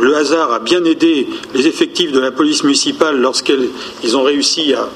[0.00, 4.88] le hasard a bien aidé les effectifs de la police municipale lorsqu'ils ont réussi à,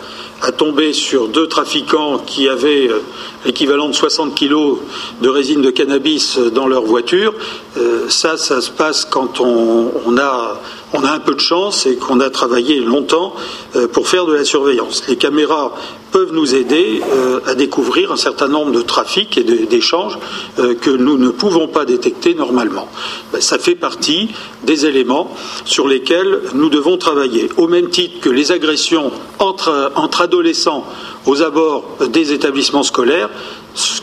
[0.43, 3.03] à tomber sur deux trafiquants qui avaient euh,
[3.45, 4.79] l'équivalent de 60 kilos
[5.21, 7.35] de résine de cannabis dans leur voiture.
[7.77, 10.61] Euh, ça, ça se passe quand on, a,
[10.93, 13.35] on, a, un peu de chance et qu'on a travaillé longtemps
[13.77, 15.05] euh, pour faire de la surveillance.
[15.09, 15.75] Les caméras
[16.11, 20.19] peuvent nous aider euh, à découvrir un certain nombre de trafics et d'échanges
[20.59, 22.89] euh, que nous ne pouvons pas détecter normalement.
[23.33, 24.31] Ben, ça fait partie
[24.65, 25.33] des éléments
[25.65, 30.85] sur lesquels nous devons travailler, au même titre que les agressions entre, adolescents
[31.27, 33.31] aux abords des établissements scolaires,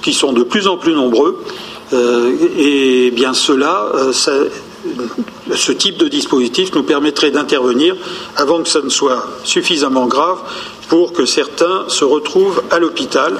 [0.01, 1.43] qui sont de plus en plus nombreux.
[2.57, 3.91] Et bien cela,
[5.55, 7.95] ce type de dispositif nous permettrait d'intervenir
[8.35, 10.39] avant que ça ne soit suffisamment grave
[10.89, 13.33] pour que certains se retrouvent à l'hôpital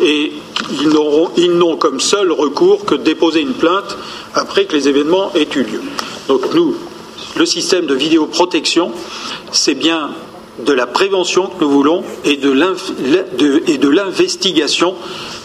[0.00, 0.32] et
[0.80, 3.96] ils n'ont comme seul recours que de déposer une plainte
[4.34, 5.82] après que les événements aient eu lieu.
[6.28, 6.74] Donc nous,
[7.36, 8.92] le système de vidéoprotection,
[9.52, 10.10] c'est bien
[10.64, 14.94] de la prévention que nous voulons et de l'investigation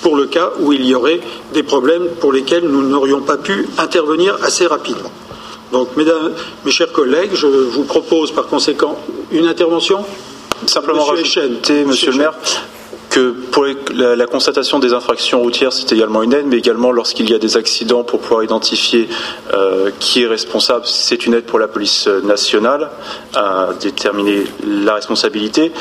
[0.01, 1.19] pour le cas où il y aurait
[1.53, 5.11] des problèmes pour lesquels nous n'aurions pas pu intervenir assez rapidement.
[5.71, 6.31] Donc, mesdames,
[6.65, 8.97] mes chers collègues, je vous propose par conséquent
[9.31, 10.03] une intervention.
[10.65, 12.33] Simplement rajouter, Monsieur le maire,
[13.09, 17.33] que pour la, constatation des infractions routières, c'est également une aide, mais également lorsqu'il y
[17.33, 19.09] a des accidents pour pouvoir identifier
[19.53, 22.89] euh, qui est responsable, c'est une aide pour la police nationale
[23.35, 25.71] à déterminer la responsabilité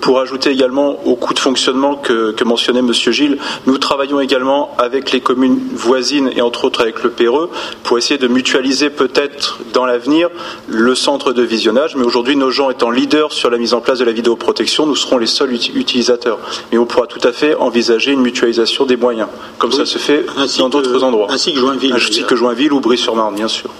[0.00, 2.92] pour ajouter également au coût de fonctionnement que, mentionnait M.
[2.92, 7.48] Gilles, nous travaillons également avec les communes voisines et entre autres avec le PRE
[7.82, 10.30] pour essayer de mutualiser peut-être dans l'avenir
[10.68, 11.94] le centre de visionnage.
[11.96, 14.96] Mais aujourd'hui, nos gens étant leaders sur la mise en place de la vidéoprotection, nous
[14.96, 16.38] serons les seuls utilisateurs.
[16.72, 20.24] Mais on pourra tout à fait envisager une mutualisation des moyens, comme ça se fait
[20.58, 21.28] dans d'autres endroits.
[21.30, 21.92] Ainsi que Joinville.
[21.92, 23.70] Ainsi que Joinville ou Brie-sur-Marne, bien sûr.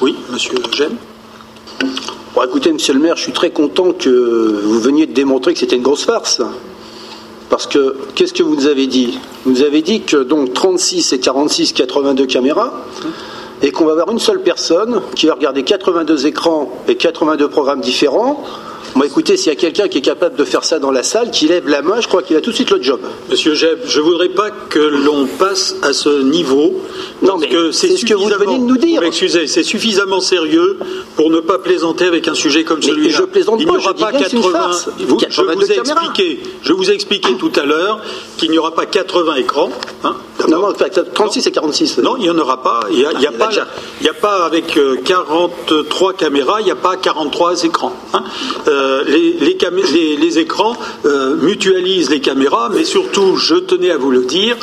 [0.00, 0.96] Oui, Monsieur Gênes
[2.36, 5.58] Bon, écoutez, monsieur le maire, je suis très content que vous veniez de démontrer que
[5.58, 6.42] c'était une grosse farce.
[7.48, 9.18] Parce que, qu'est-ce que vous nous avez dit?
[9.46, 12.74] Vous nous avez dit que donc 36 et 46, 82 caméras,
[13.62, 17.80] et qu'on va avoir une seule personne qui va regarder 82 écrans et 82 programmes
[17.80, 18.44] différents
[18.96, 21.30] Bon, écoutez, s'il y a quelqu'un qui est capable de faire ça dans la salle,
[21.30, 22.98] qui lève la main, je crois qu'il a tout de suite le job.
[23.28, 26.82] Monsieur Jeb, je ne voudrais pas que l'on passe à ce niveau.
[27.20, 29.02] Non, mais c'est ce que vous venez de nous dire.
[29.02, 30.78] Excusez, c'est suffisamment sérieux
[31.14, 33.18] pour ne pas plaisanter avec un sujet comme celui-là.
[33.18, 34.70] Je plaisante Il n'y aura pas 80.
[35.00, 38.00] Vous, je, vous ai expliqué, je vous ai expliqué tout à l'heure
[38.38, 39.68] qu'il n'y aura pas 80 écrans.
[40.04, 40.16] Hein,
[40.48, 41.98] non, non, 36 et 46.
[41.98, 42.80] Non, il n'y en aura pas.
[42.90, 46.96] Il n'y a, a, pas, a, pas avec 43 euh, caméras, il n'y a pas
[46.96, 47.92] 43 écrans.
[48.14, 48.24] Hein.
[48.68, 54.24] Euh, euh, les, écrans euh, mutualisent les caméras, mais surtout, je tenais à vous le
[54.24, 54.56] dire,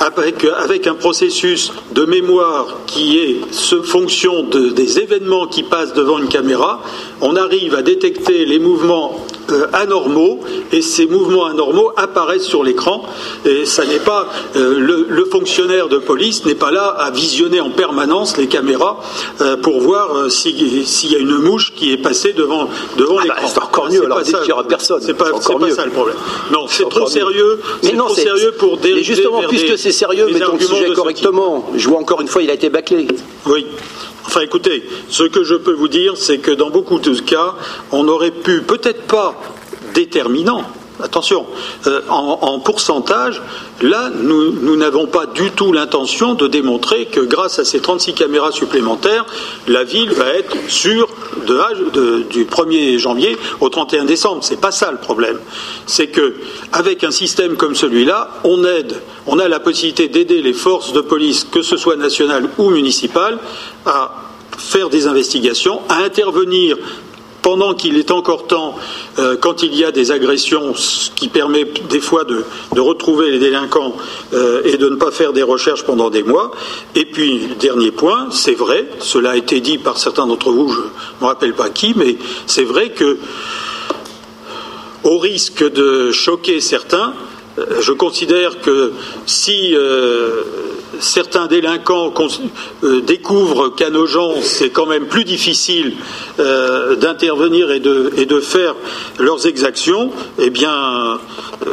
[0.00, 6.28] avec, un processus de mémoire qui est ce, fonction des événements qui passent devant une
[6.28, 6.82] caméra,
[7.20, 10.40] on arrive à détecter les mouvements euh, anormaux
[10.72, 13.02] et ces mouvements anormaux apparaissent sur l'écran
[13.44, 18.36] et ça n'est pas le, fonctionnaire de police n'est pas là à visionner en permanence
[18.36, 19.00] les caméras
[19.62, 23.50] pour voir s'il y a une mouche qui est passée devant devant ah bah, l'écran
[23.70, 24.04] encore mieux.
[24.04, 25.00] Alors, qu'il n'y aura personne.
[25.00, 26.16] C'est pas, pas ça le problème.
[26.52, 27.60] Non, c'est trop sérieux.
[27.82, 29.00] C'est trop sérieux pour dériver.
[29.00, 31.70] Et justement, puisque c'est sérieux, mettons le sujet correctement.
[31.74, 33.06] Je vois encore une fois, il a été bâclé.
[33.46, 33.66] Oui.
[34.30, 37.56] Enfin, écoutez, ce que je peux vous dire, c'est que dans beaucoup de cas,
[37.90, 39.34] on aurait pu, peut-être pas
[39.92, 40.62] déterminant,
[41.02, 41.46] attention,
[41.86, 43.40] euh, en, pourcentage,
[43.80, 48.52] là, nous n'avons pas du tout l'intention de démontrer que grâce à ces 36 caméras
[48.52, 49.26] supplémentaires,
[49.66, 51.08] la ville va être sûre
[52.30, 54.44] du 1er janvier au 31 décembre.
[54.44, 55.38] Ce n'est pas ça le problème.
[55.86, 56.34] C'est que
[56.72, 61.00] avec un système comme celui-là, on aide, on a la possibilité d'aider les forces de
[61.00, 63.38] police, que ce soit nationales ou municipales,
[63.86, 64.12] à
[64.56, 66.76] faire des investigations, à intervenir
[67.42, 68.76] pendant qu'il est encore temps,
[69.18, 72.44] euh, quand il y a des agressions, ce qui permet des fois de,
[72.78, 73.94] retrouver les délinquants
[74.32, 76.50] euh, et de ne pas faire des recherches pendant des mois.
[76.94, 80.80] Et puis, dernier point, c'est vrai, cela a été dit par certains d'entre vous, je
[80.80, 80.84] ne
[81.20, 83.18] me rappelle pas qui, mais c'est vrai que,
[85.04, 87.14] au risque de choquer certains,
[87.58, 88.92] euh, je considère que
[89.26, 89.74] si
[91.00, 92.12] certains délinquants
[92.84, 95.94] euh, découvrent qu'à nos gens, c'est quand même plus difficile
[96.38, 98.74] euh, d'intervenir et de, faire
[99.18, 101.18] leurs exactions, eh bien,
[101.66, 101.70] euh,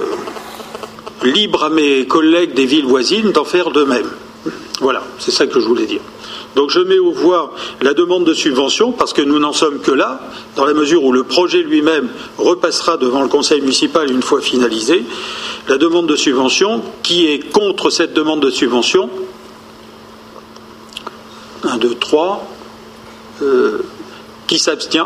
[1.24, 4.10] libre à mes collègues des villes voisines d'en faire de même.
[4.82, 6.02] Voilà, c'est ça que je voulais dire.
[6.58, 9.92] Donc je mets au voie la demande de subvention parce que nous n'en sommes que
[9.92, 10.20] là,
[10.56, 15.06] dans la mesure où le projet lui-même repassera devant le conseil municipal une fois finalisé.
[15.68, 19.08] La demande de subvention, qui est contre cette demande de subvention?
[21.64, 22.48] 1, 2, 3.
[24.48, 25.06] qui s'abstient?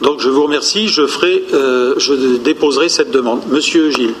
[0.00, 3.42] Donc je vous remercie, je, ferai, euh, je déposerai cette demande.
[3.48, 4.14] Monsieur Gilles.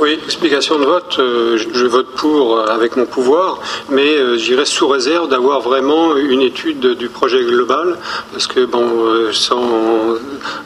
[0.00, 1.16] Oui, explication de vote.
[1.20, 6.42] Euh, je vote pour euh, avec mon pouvoir, mais j'irai sous réserve d'avoir vraiment une
[6.42, 7.96] étude du projet global,
[8.32, 8.86] parce que bon,
[9.32, 9.60] sans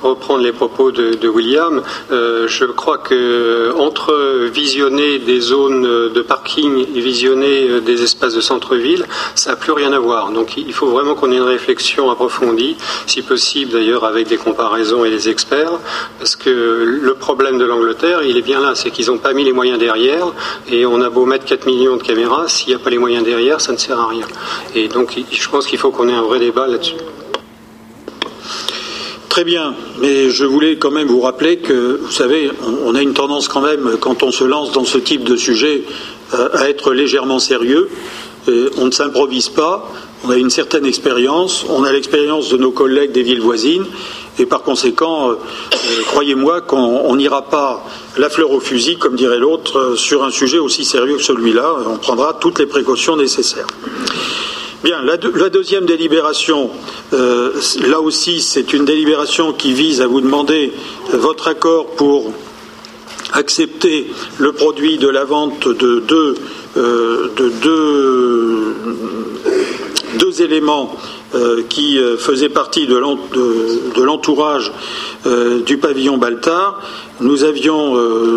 [0.03, 7.01] reprendre les propos de, William, je crois que entre visionner des zones de parking et
[7.01, 10.31] visionner des espaces de centre-ville, ça n'a plus rien à voir.
[10.31, 15.05] Donc il faut vraiment qu'on ait une réflexion approfondie, si possible d'ailleurs avec des comparaison
[15.05, 15.73] et les experts,
[16.19, 19.45] parce que le problème de l'Angleterre, il est bien là, c'est qu'ils n'ont pas mis
[19.45, 20.33] les moyens derrière,
[20.71, 23.25] et on a beau mettre 4 millions de caméras, s'il n'y a pas les moyens
[23.25, 24.27] derrière, ça ne sert à rien.
[24.75, 26.95] Et donc je pense qu'il faut qu'on ait un vrai débat là-dessus.
[29.29, 32.53] Très bien, mais je voulais quand même vous rappeler que, vous savez,
[32.87, 35.83] on a une tendance quand même, quand on se lance dans ce type de sujet,
[36.35, 37.89] euh, à être légèrement sérieux.
[38.79, 39.91] on ne s'improvise pas.
[40.25, 43.87] on a une certaine expérience, on a l'expérience de nos collègues des villes voisines,
[44.39, 47.85] et par conséquent, euh, euh, croyez-moi qu'on n'ira pas
[48.17, 51.77] la fleur au fusil, comme dirait l'autre, euh, sur un sujet aussi sérieux que celui-là.
[51.87, 53.67] On prendra toutes les précautions nécessaires.
[54.83, 56.69] Bien, la, deuxième délibération,
[57.11, 60.75] là aussi, c'est une délibération qui vise à vous demander
[61.11, 62.31] votre accord pour
[63.33, 66.35] accepter le produit de la vente de deux,
[66.77, 68.75] de deux
[70.19, 70.95] deux éléments
[71.69, 72.97] qui euh, faisaient partie de
[74.03, 74.73] l'entourage
[75.27, 76.81] euh, du pavillon Baltard.
[77.21, 77.95] Nous avions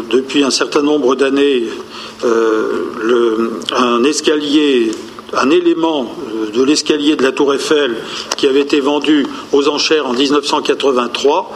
[0.10, 1.64] depuis un certain nombre d'années
[2.24, 4.92] un escalier
[5.34, 6.10] un élément
[6.54, 7.96] de l'escalier de la Tour Eiffel
[8.38, 11.54] qui avait été vendu aux enchères en 1983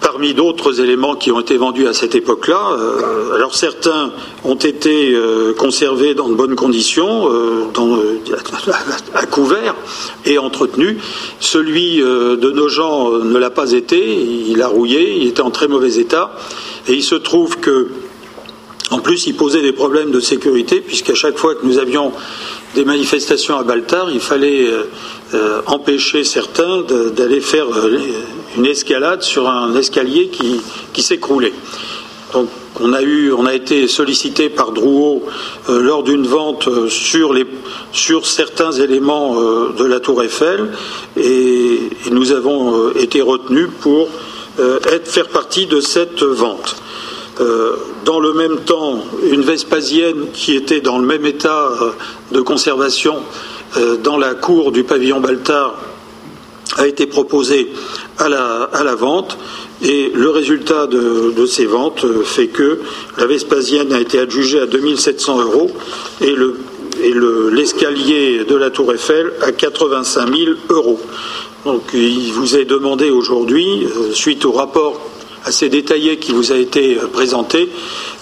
[0.00, 2.70] parmi d'autres éléments qui ont été vendus à cette époque-là.
[2.72, 4.10] Euh, alors certains
[4.44, 7.64] ont été euh, conservés dans de bonnes conditions, euh,
[9.14, 9.74] à couvert
[10.24, 10.96] et entretenus.
[11.40, 13.98] Celui de nos gens ne l'a pas été,
[14.48, 16.32] il a rouillé, il était en très mauvais état.
[16.88, 17.88] Et il se trouve que,
[18.90, 22.12] en plus, il posait des problèmes de sécurité, puisqu'à chaque fois que nous avions
[22.74, 24.66] des manifestations à Baltar, il fallait
[25.66, 26.82] empêcher certains
[27.14, 27.66] d'aller faire
[28.56, 30.30] une escalade sur un escalier
[30.92, 31.52] qui, s'écroulait.
[32.32, 32.48] Donc
[32.80, 35.24] on a, eu, on a été sollicité par Drouot
[35.68, 37.46] euh, lors d'une vente euh, sur, les,
[37.92, 40.68] sur, certains éléments euh, de la tour Eiffel
[41.16, 41.78] et,
[42.10, 44.08] nous avons été retenus pour
[44.58, 46.76] être, faire partie de cette vente.
[48.04, 51.68] Dans le même temps, une Vespasienne qui était dans le même état
[52.32, 53.16] de conservation
[54.02, 55.76] dans la cour du pavillon Baltard
[56.76, 57.68] a été proposée
[58.18, 59.38] à la, vente.
[59.82, 62.80] Et le résultat de, ces ventes fait que
[63.16, 65.70] la Vespasienne a été adjugée à 2700 euros
[66.20, 66.34] et
[67.52, 71.00] l'escalier de la Tour Eiffel à 85 000 euros.
[71.64, 75.00] Donc il vous est demandé aujourd'hui, euh, suite au rapport
[75.48, 77.68] assez détaillé qui vous a été euh, présenté,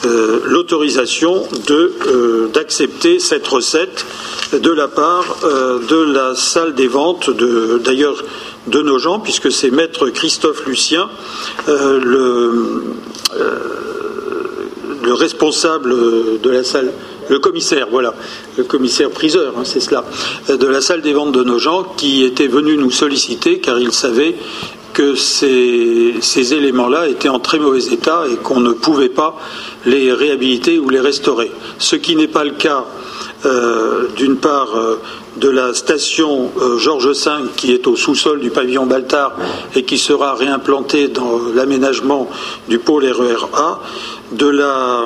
[0.06, 1.42] euh, l'autorisation
[2.52, 4.06] d'accepter cette recette
[4.52, 7.30] de la part de la salle des ventes.
[7.30, 8.22] D'ailleurs,
[8.66, 11.08] de nos gens, puisque c'est maître Christophe Lucien,
[11.68, 12.84] euh, le,
[13.34, 13.58] euh,
[15.02, 15.94] le, responsable
[16.40, 16.92] de la salle,
[17.28, 18.14] le commissaire, voilà,
[18.56, 20.04] le commissaire priseur, hein, c'est cela,
[20.48, 23.92] de la salle des ventes de nos gens, qui était venu nous solliciter car il
[23.92, 24.36] savait
[24.92, 29.36] que ces, éléments-là étaient en très mauvais état et qu'on ne pouvait pas
[29.84, 31.50] les réhabiliter ou les restaurer.
[31.78, 32.86] Ce qui n'est pas le cas
[33.44, 34.68] euh, d'une part
[35.36, 39.32] de la station euh, Georges V qui est au sous-sol du pavillon Baltard
[39.74, 42.28] et qui sera réimplantée dans l'aménagement
[42.68, 43.80] du pôle RER-A,
[44.32, 45.04] de la,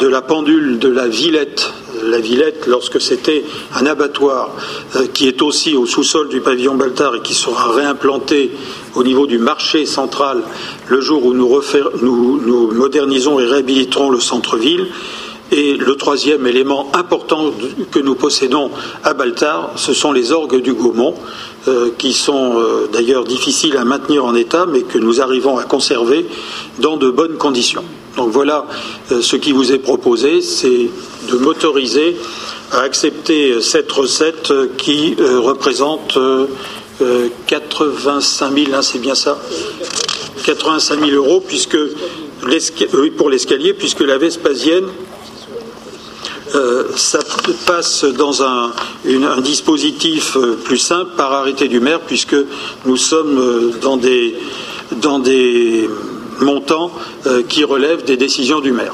[0.00, 1.72] de la pendule de la Villette,
[2.04, 3.44] la Villette lorsque c'était
[3.74, 4.50] un abattoir
[4.96, 8.50] euh, qui est aussi au sous-sol du pavillon Baltard et qui sera réimplanté
[8.94, 10.42] au niveau du marché central
[10.86, 14.86] le jour où nous, modernisons et réhabiliterons le centre-ville
[15.50, 17.52] et le troisième élément important
[17.90, 18.70] que nous possédons
[19.04, 21.14] à Baltar, ce sont les orgues du Gaumont,
[21.66, 25.64] euh, qui sont euh, d'ailleurs difficiles à maintenir en état, mais que nous arrivons à
[25.64, 26.26] conserver
[26.78, 27.84] dans de bonnes conditions.
[28.16, 28.66] Donc voilà
[29.10, 30.90] euh, ce qui vous est proposé, c'est
[31.30, 32.16] de m'autoriser
[32.72, 36.18] à accepter cette recette qui représente
[37.46, 39.38] 85 000, hein, c'est bien ça?
[40.44, 41.78] 85 000 euros puisque
[43.16, 44.86] pour l'escalier, puisque la Vespasienne
[46.54, 47.18] euh, ça
[47.66, 48.72] passe dans un,
[49.42, 52.36] dispositif euh, plus simple par arrêté du maire, puisque
[52.86, 54.34] nous sommes euh, dans des,
[55.02, 55.88] dans des
[56.40, 56.92] montants
[57.48, 58.92] qui relèvent des décisions du maire.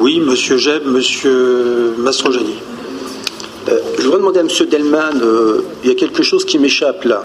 [0.00, 2.54] Oui, Monsieur Jeb, Monsieur Mastrojani.
[3.66, 5.22] je voudrais demander à Monsieur Delman,
[5.82, 7.24] il y a quelque chose qui m'échappe là.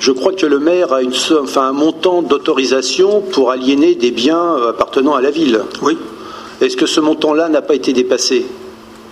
[0.00, 4.56] Je crois que le maire a une enfin, un montant d'autorisation pour aliéner des biens
[4.68, 5.62] appartenant à la ville.
[5.80, 5.96] Oui.
[6.60, 8.44] Est-ce que ce montant-là n'a pas été dépassé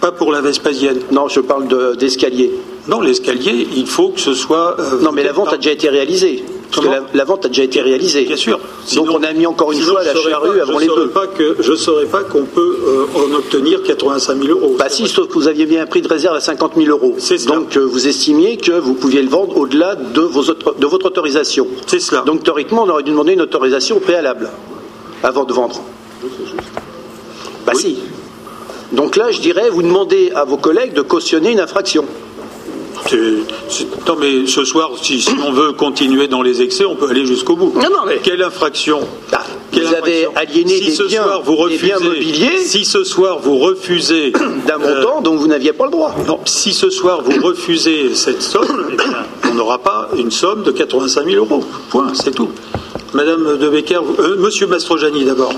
[0.01, 1.01] Pas pour la Vespasienne.
[1.11, 2.53] Non, je parle d'escalier.
[2.89, 4.77] non, l'escalier, il faut que ce soit.
[4.79, 6.45] Euh, non, mais la vente a déjà été réalisée.
[6.71, 8.25] Parce que la, vente a déjà été réalisée.
[8.25, 8.61] Bien sûr.
[8.95, 11.11] Donc on a mis encore une fois la charrue avant les bœufs.
[11.61, 14.77] je ne saurais pas qu'on peut euh, en obtenir 85 000 euros.
[14.79, 17.17] Bah si, sauf que vous aviez mis un prix de réserve à 50 000 euros.
[17.47, 21.67] Donc euh, vous estimiez que vous pouviez le vendre au-delà de, de votre autorisation.
[21.87, 22.21] C'est cela.
[22.23, 24.51] Donc théoriquement, on aurait dû demander une autorisation préalable
[25.23, 25.81] avant de vendre.
[27.69, 27.99] Bah si.
[28.93, 32.05] Donc là, je dirais, vous demandez à vos collègues de cautionner une infraction.
[33.13, 37.57] non, mais ce soir, si, on veut continuer dans les excès, on peut aller jusqu'au
[37.57, 37.75] bout.
[37.75, 38.21] Non, non, mais...
[38.23, 39.01] Quelle infraction?
[39.31, 42.59] Bah, vous avez aliéné des, biens, vous refusez, mobiliers.
[42.65, 44.33] Si ce soir vous refusez
[44.67, 46.15] d'un montant dont vous n'aviez pas le droit.
[46.27, 50.71] Non, si ce soir vous refusez cette somme, eh on n'aura pas une somme de
[50.71, 51.63] 85 000 euros.
[51.91, 52.49] Point, c'est tout.
[53.13, 54.01] Madame de Becker,
[54.39, 55.53] Monsieur Mastrojani d'abord.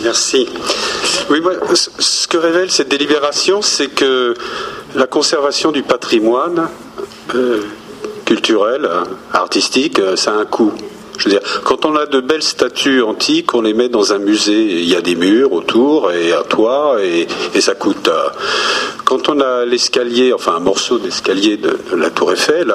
[0.00, 0.48] Merci.
[1.30, 1.40] Oui,
[1.98, 4.34] ce que révèle cette délibération, c'est que
[4.94, 6.68] la conservation du patrimoine
[7.34, 7.62] euh,
[8.24, 8.88] culturel,
[9.32, 10.72] artistique, euh, ça a un coût.
[11.18, 14.18] Je veux dire, quand on a de belles statues antiques, on les met dans un
[14.18, 14.62] musée.
[14.62, 17.26] Il y a des murs autour et un toit et,
[17.60, 18.06] ça coûte.
[18.06, 18.28] Euh,
[19.04, 22.72] quand on a l'escalier, enfin un morceau d'escalier de, la Tour Eiffel,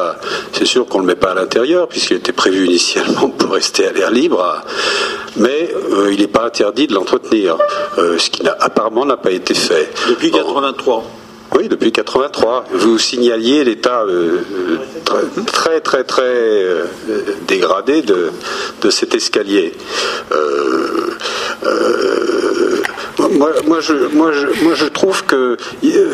[0.52, 3.88] c'est sûr qu'on ne le met pas à l'intérieur puisqu'il était prévu initialement pour rester
[3.88, 4.62] à l'air libre.
[5.38, 7.58] Mais euh, il n'est pas interdit de l'entretenir,
[7.98, 9.90] euh, ce qui apparemment n'a pas été fait.
[10.10, 11.23] Depuis 83.
[11.56, 12.66] Oui, depuis 83.
[12.72, 14.40] Vous signaliez l'état euh,
[15.46, 16.86] très très très euh,
[17.48, 18.32] dégradé de,
[18.82, 19.74] de, cet escalier.
[20.32, 21.14] Euh,
[23.34, 25.58] moi, moi, je, moi, je, moi, je trouve que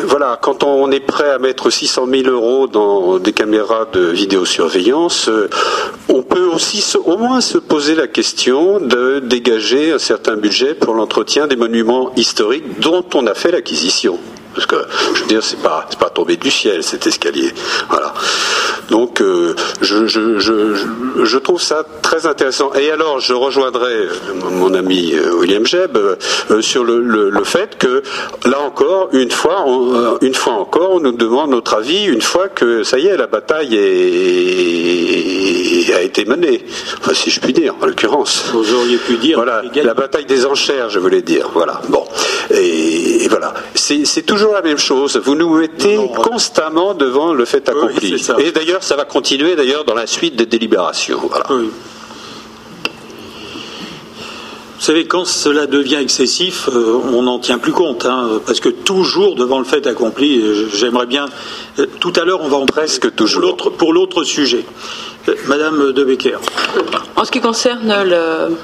[0.04, 5.30] voilà, quand on est prêt à mettre 600 000 euros dans des caméras de vidéosurveillance,
[6.08, 10.94] on peut aussi au moins se poser la question de dégager un certain budget pour
[10.94, 14.18] l'entretien des monuments historiques dont on a fait l'acquisition.
[14.54, 14.76] Parce que,
[15.14, 17.52] je veux dire, c'est pas, c'est pas tombé du ciel cet escalier.
[17.88, 18.12] Voilà.
[18.90, 20.74] Donc, euh, je, je, je,
[21.22, 22.72] je, trouve ça très intéressant.
[22.74, 24.10] Et alors, je rejoindrai euh,
[24.50, 25.96] mon ami euh, William Jeb
[26.60, 28.02] sur le, le, le, fait que,
[28.46, 32.48] là encore, une fois, on, une fois encore, on nous demande notre avis une fois
[32.48, 35.00] que, ça y est, la bataille est,
[35.94, 36.64] a été menée.
[37.00, 38.46] Enfin, si je puis dire, en l'occurrence.
[38.52, 39.36] Vous auriez pu dire.
[39.36, 41.50] Voilà, la bataille des enchères, je voulais dire.
[41.52, 41.80] Voilà.
[41.88, 42.04] Bon.
[42.50, 43.54] Et voilà.
[43.74, 45.16] C'est, toujours la même chose.
[45.24, 48.20] Vous nous mettez constamment devant le fait accompli.
[48.40, 51.20] Et d'ailleurs, ça va continuer d'ailleurs dans la suite des délibérations.
[54.80, 58.70] Vous savez, quand cela devient excessif, euh, on n'en tient plus compte, hein, parce que
[58.70, 61.26] toujours devant le fait accompli, j'aimerais bien.
[61.78, 64.64] Euh, tout à l'heure, on va en presque toujours pour l'autre sujet.
[65.28, 66.38] Euh, Madame De Becker.
[67.14, 68.56] En ce qui concerne le,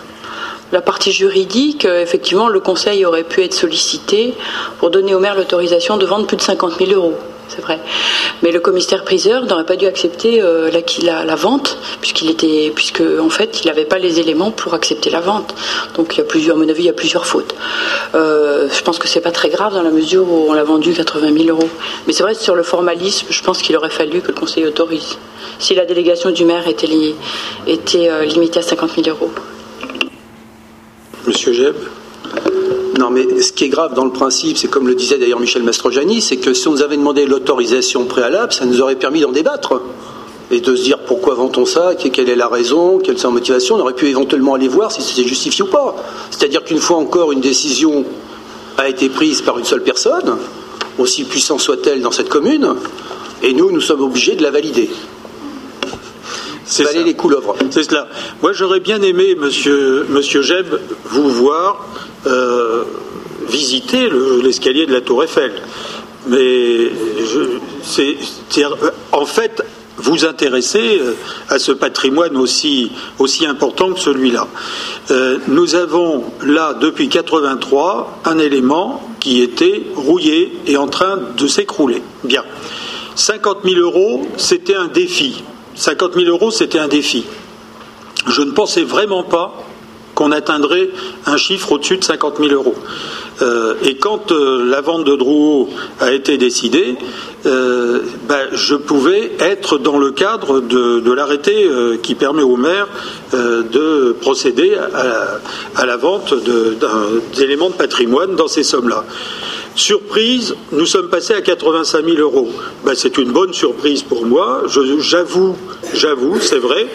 [0.72, 4.34] la partie juridique, euh, effectivement, le Conseil aurait pu être sollicité
[4.78, 7.14] pour donner au maire l'autorisation de vendre plus de 50 000 euros.
[7.48, 7.78] C'est vrai.
[8.42, 10.68] Mais le commissaire priseur n'aurait pas dû accepter euh,
[11.04, 15.20] la, vente, puisqu'il était, puisque en fait, il n'avait pas les éléments pour accepter la
[15.20, 15.54] vente.
[15.94, 17.54] Donc, il y a plusieurs, à mon avis, il y a plusieurs fautes.
[18.16, 20.92] Euh, je pense que c'est pas très grave dans la mesure où on l'a vendu
[20.92, 21.68] 80 000 euros.
[22.08, 25.16] Mais c'est vrai, sur le formalisme, je pense qu'il aurait fallu que le Conseil autorise.
[25.60, 26.88] Si la délégation du maire était,
[27.68, 29.30] était limitée à 50 000 euros.
[31.26, 31.76] Monsieur Jeb
[32.98, 35.62] non, mais ce qui est grave dans le principe, c'est comme le disait d'ailleurs Michel
[35.62, 39.32] Mastrojani, c'est que si on nous avait demandé l'autorisation préalable, ça nous aurait permis d'en
[39.32, 39.82] débattre
[40.50, 43.74] et de se dire pourquoi vend-on ça, quelle est la raison, quelle est sa motivation.
[43.74, 45.94] On aurait pu éventuellement aller voir si c'était justifié ou pas.
[46.30, 48.04] C'est-à-dire qu'une fois encore, une décision
[48.78, 50.38] a été prise par une seule personne,
[50.98, 52.76] aussi puissante soit-elle dans cette commune,
[53.42, 54.88] et nous, nous sommes obligés de la valider.
[56.66, 57.54] C'est les couleuvres.
[57.70, 58.08] C'est cela.
[58.42, 60.66] Moi, j'aurais bien aimé, monsieur, monsieur Jeb,
[61.04, 61.86] vous voir
[62.26, 62.82] euh,
[63.48, 64.08] visiter
[64.42, 65.52] l'escalier de la Tour Eiffel.
[66.28, 66.90] Mais
[67.82, 68.16] c'est,
[69.12, 69.62] en fait,
[69.96, 71.14] vous intéresser euh,
[71.48, 74.46] à ce patrimoine aussi, aussi important que celui-là.
[75.10, 81.46] Euh, nous avons là, depuis 83, un élément qui était rouillé et en train de
[81.46, 82.02] s'écrouler.
[82.24, 82.42] Bien.
[83.14, 85.42] 50 000 euros, c'était un défi.
[85.76, 87.24] 50 000 euros, c'était un défi.
[88.28, 89.62] Je ne pensais vraiment pas
[90.14, 90.88] qu'on atteindrait
[91.26, 92.74] un chiffre au-dessus de 50 000 euros.
[93.42, 95.68] Euh, et quand euh, la vente de Drouot
[96.00, 96.96] a été décidée,
[97.44, 101.68] euh, ben, je pouvais être dans le cadre de, l'arrêté
[102.02, 102.88] qui permet au maire
[103.32, 104.76] de procéder
[105.74, 106.34] à, la vente
[107.36, 109.04] d'éléments de, patrimoine dans ces sommes-là.
[109.76, 112.48] Surprise, nous sommes passés à 85 000 euros.
[112.86, 114.62] Ben, c'est une bonne surprise pour moi.
[115.00, 115.54] J'avoue,
[115.92, 116.86] j'avoue, c'est vrai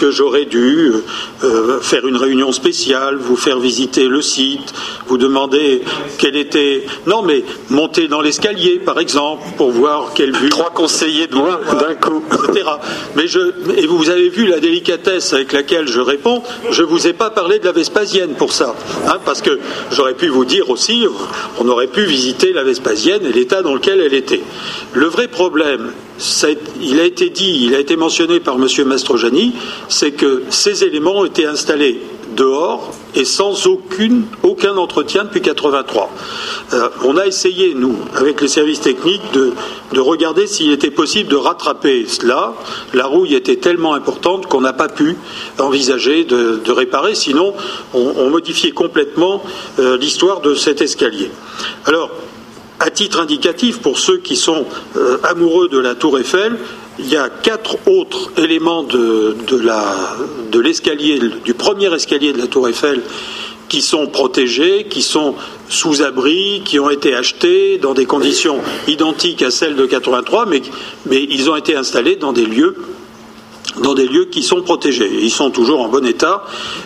[0.00, 0.92] que j'aurais dû
[1.44, 4.74] euh, faire une réunion spéciale, vous faire visiter le site,
[5.06, 5.82] vous demander
[6.18, 6.84] quel était.
[7.06, 10.48] Non, mais monter dans l'escalier, par exemple, pour voir quelle vue.
[10.48, 12.68] Trois conseillers de moi d'un coup, etc.
[13.14, 13.38] Mais je
[13.76, 16.42] et vous avez vu la délicatesse avec laquelle je réponds.
[16.70, 18.74] Je vous ai pas parlé de la Vespasienne pour ça,
[19.06, 19.60] hein, parce que
[19.92, 21.06] j'aurais pu vous dire aussi,
[21.60, 22.23] on aurait pu visiter
[22.54, 24.40] la Vespasienne et l'état dans lequel elle était.
[24.92, 25.92] Le vrai problème,
[26.80, 28.66] il a été dit, il a été mentionné par M.
[28.86, 29.52] Mastrojani,
[29.88, 32.00] c'est que ces éléments ont été installés
[32.36, 36.10] dehors et sans aucun entretien depuis 83.
[36.72, 39.52] Euh, on a essayé, nous, avec les services techniques, de,
[40.00, 42.54] regarder s'il était possible de rattraper cela.
[42.92, 45.16] La rouille était tellement importante qu'on n'a pas pu
[45.58, 47.54] envisager de, réparer, sinon
[47.94, 49.42] on, modifiait complètement
[49.78, 51.30] euh, l'histoire de cet escalier.
[51.86, 52.10] Alors,
[52.80, 54.66] à titre indicatif, pour ceux qui sont
[54.96, 56.58] euh, amoureux de la tour Eiffel,
[56.98, 59.36] il y a quatre autres éléments de,
[60.58, 63.02] l'escalier, du premier escalier de la Tour Eiffel,
[63.68, 65.34] qui sont protégés, qui sont
[65.68, 70.62] sous abri, qui ont été achetés dans des conditions identiques à celles de 83, mais,
[71.06, 72.76] mais ils ont été installés dans des lieux
[73.82, 75.10] dans des lieux qui sont protégés.
[75.22, 76.44] Ils sont toujours en bon état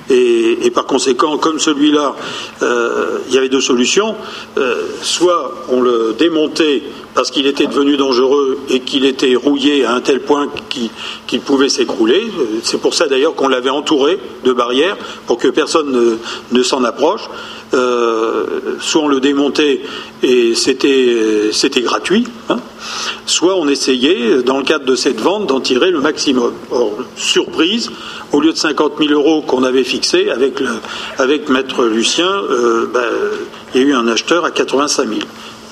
[0.09, 2.16] et, par conséquent, comme celui-là,
[2.62, 4.14] euh, il y avait deux solutions.
[4.56, 6.82] Euh, soit on le démontait
[7.18, 11.68] parce qu'il était devenu dangereux et qu'il était rouillé à un tel point qu'il pouvait
[11.68, 12.30] s'écrouler.
[12.62, 14.96] C'est pour ça d'ailleurs qu'on l'avait entouré de barrières
[15.26, 16.16] pour que personne
[16.52, 17.22] ne s'en approche.
[17.74, 19.82] Euh, soit on le démontait
[20.22, 21.50] et c'était
[21.82, 22.60] gratuit, hein.
[23.26, 26.52] soit on essayait, dans le cadre de cette vente, d'en tirer le maximum.
[26.70, 27.90] Or, surprise,
[28.30, 30.62] au lieu de 50 000 euros qu'on avait fixé avec,
[31.18, 33.02] avec Maître Lucien, euh, ben,
[33.74, 35.20] il y a eu un acheteur à 85 000.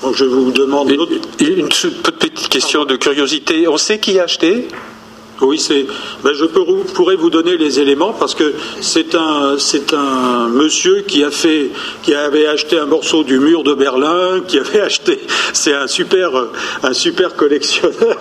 [0.02, 0.90] Donc je vous demande...
[0.90, 3.66] Une, une petite question de curiosité.
[3.68, 4.68] On sait qui a acheté?
[5.42, 5.86] Oui, c'est.
[6.24, 11.22] Ben, je pourrais vous donner les éléments parce que c'est un, c'est un monsieur qui
[11.24, 11.70] a fait,
[12.02, 15.20] qui avait acheté un morceau du mur de Berlin, qui avait acheté.
[15.52, 16.30] C'est un super,
[16.82, 18.16] un super collectionneur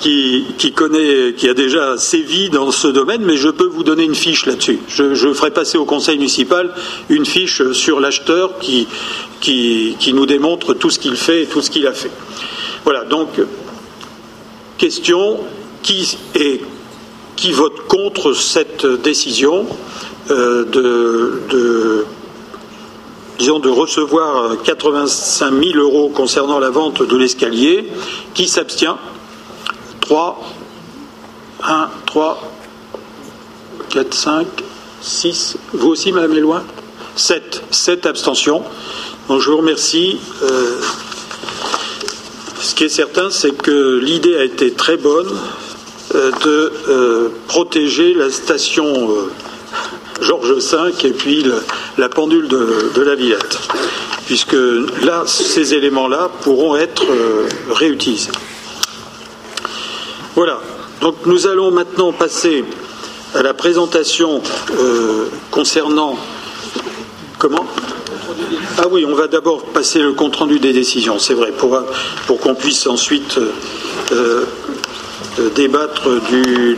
[0.00, 3.22] qui, qui connaît, qui a déjà sévi dans ce domaine.
[3.22, 4.78] Mais je peux vous donner une fiche là-dessus.
[4.88, 6.72] Je, ferai passer au conseil municipal
[7.10, 8.86] une fiche sur l'acheteur qui,
[9.40, 12.10] qui nous démontre tout ce qu'il fait et tout ce qu'il a fait.
[12.84, 13.04] Voilà.
[13.04, 13.28] Donc,
[14.78, 15.40] question
[15.84, 16.16] qui,
[17.36, 19.66] qui vote contre cette décision
[20.30, 22.06] euh, de,
[23.38, 27.86] disons, de recevoir 85 000 euros concernant la vente de l'escalier
[28.32, 28.96] Qui s'abstient
[30.00, 30.42] 3,
[31.62, 32.52] 1, 3,
[33.90, 34.46] 4, 5,
[35.02, 35.56] 6.
[35.74, 36.64] Vous aussi, Madame Éloin
[37.14, 37.62] 7.
[37.70, 38.62] 7 abstentions.
[39.28, 40.18] Donc je vous remercie.
[40.42, 40.80] Euh,
[42.60, 45.28] ce qui est certain, c'est que l'idée a été très bonne.
[46.14, 49.32] Euh, de euh, protéger la station euh,
[50.20, 51.44] Georges V et puis
[51.98, 53.58] la pendule de, la Villette,
[54.26, 54.56] puisque
[55.02, 57.04] là, ces éléments-là pourront être
[57.70, 58.30] réutilisés.
[60.36, 60.60] Voilà.
[61.00, 62.64] Donc nous allons maintenant passer
[63.34, 64.40] à la présentation
[65.50, 66.16] concernant
[67.38, 67.66] comment?
[68.78, 72.54] Ah oui, on va d'abord passer le compte rendu des décisions, c'est vrai, pour qu'on
[72.54, 73.40] puisse ensuite
[75.54, 76.08] débattre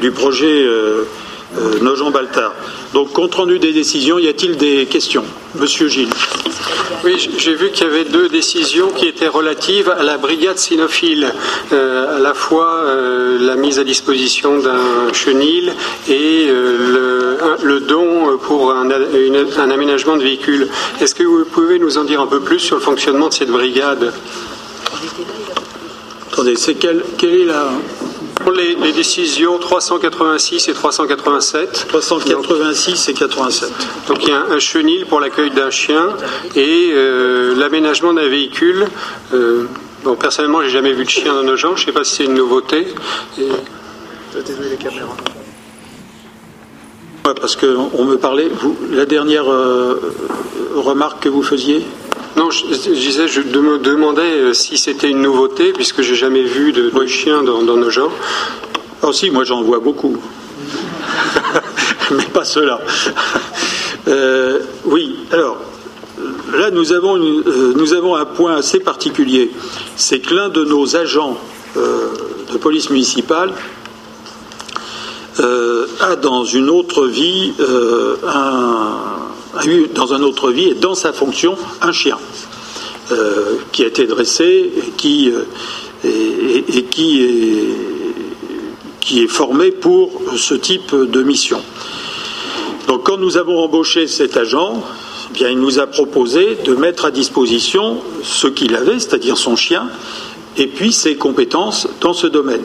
[0.01, 1.05] du, projet euh,
[1.59, 2.53] euh, Nogent-Baltard.
[2.95, 5.25] Donc, compte rendu des décisions, y a-t-il des questions?
[5.55, 6.11] Monsieur Gilles.
[7.05, 11.33] Oui, j'ai vu qu'il y avait deux décisions qui étaient relatives à la brigade cynophile,
[11.73, 12.85] euh, à la fois
[13.41, 15.73] la mise à disposition d'un chenil
[16.09, 18.91] et le, don pour un,
[19.71, 20.69] aménagement de véhicules.
[21.01, 23.51] Est-ce que vous pouvez nous en dire un peu plus sur le fonctionnement de cette
[23.51, 24.13] brigade?
[26.33, 27.71] Attendez, c'est quelle, quelle est la
[28.53, 31.87] les, décisions 386 et 387.
[31.89, 33.73] 386 et 87.
[34.09, 36.11] Donc il y a un, chenil pour l'accueil d'un chien
[36.55, 38.87] et euh, l'aménagement d'un véhicule.
[39.35, 39.67] Euh,
[40.05, 41.77] bon, personnellement, j'ai jamais vu de chien dans nos gens.
[41.77, 42.87] Je ne sais pas si c'est une nouveauté.
[43.39, 43.49] Et...
[44.35, 45.17] les caméras.
[47.23, 50.01] parce qu'on me parlait, vous, la dernière euh,
[50.75, 51.85] remarque que vous faisiez
[52.37, 56.71] non, je, disais, je me demandais euh, si c'était une nouveauté, puisque j'ai jamais vu
[56.73, 58.11] de, chiens dans, nos gens.
[59.03, 60.19] Oh si, moi j'en vois beaucoup.
[62.11, 62.81] Mais pas cela.
[64.09, 65.57] Euh, oui, alors,
[66.53, 69.51] là nous avons, euh, nous avons un point assez particulier.
[69.97, 71.39] C'est que l'un de nos agents
[71.75, 73.53] de police municipale
[76.01, 77.53] a dans une autre vie
[78.27, 78.97] un
[79.57, 82.19] a eu dans une autre vie et dans sa fonction un chien
[83.13, 85.45] euh, qui a été dressé et qui, euh,
[89.01, 91.61] qui, est, formé pour ce type de mission.
[92.89, 94.83] Donc quand nous avons embauché cet agent,
[95.41, 99.89] eh il nous a proposé de mettre à disposition ce qu'il avait, c'est-à-dire son chien,
[100.57, 102.63] et puis ses compétences dans ce domaine.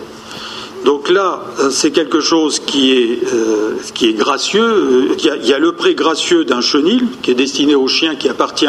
[0.85, 5.09] Donc là, euh, c'est quelque chose qui est, euh, gracieux.
[5.17, 8.67] Il y, a, le prêt gracieux d'un chenil qui est destiné au chien qui appartient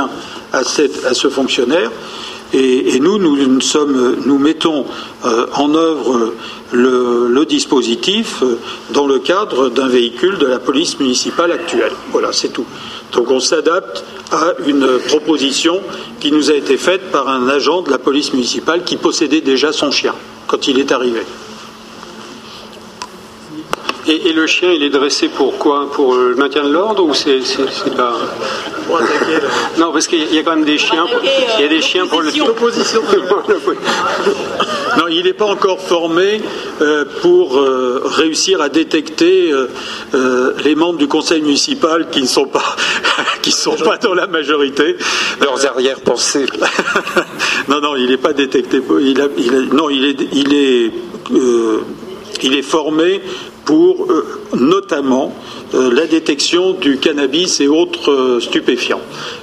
[0.53, 1.91] à, ce fonctionnaire.
[2.53, 4.85] Et, nous, nous, sommes, nous mettons
[5.23, 6.35] en œuvre
[6.73, 8.43] le, dispositif
[8.91, 11.93] dans le cadre d'un véhicule de la police municipale actuelle.
[12.13, 12.67] Voilà, c'est tout.
[13.13, 15.81] Donc on s'adapte à une proposition
[16.21, 19.73] qui nous a été faite par un agent de la police municipale qui possédait déjà
[19.73, 20.15] son chien
[20.47, 21.23] quand il est arrivé.
[24.09, 25.89] Et, le chien, il est dressé pour quoi?
[25.93, 27.41] Pour le maintien de l'ordre ou c'est
[27.97, 28.19] pas
[29.79, 31.07] Non, parce qu'il y a quand même des chiens.
[31.59, 33.01] il y a des chiens pour l'opposition.
[34.99, 36.41] non, il n'est pas encore formé
[36.81, 42.47] euh, pour euh, réussir à détecter euh, les membres du conseil municipal qui ne sont
[42.47, 42.77] pas
[43.43, 44.97] qui sont pas dans la majorité.
[45.41, 46.47] Leurs arrière-pensées.
[47.69, 48.83] non, non, il n'est pas détecté.
[49.01, 49.29] Il,
[49.73, 50.91] non, il est il est
[52.43, 53.21] il est formé
[53.65, 54.27] pour euh,
[54.57, 55.33] notamment
[55.75, 59.01] euh, la détection du cannabis et autres euh, stupéfiants.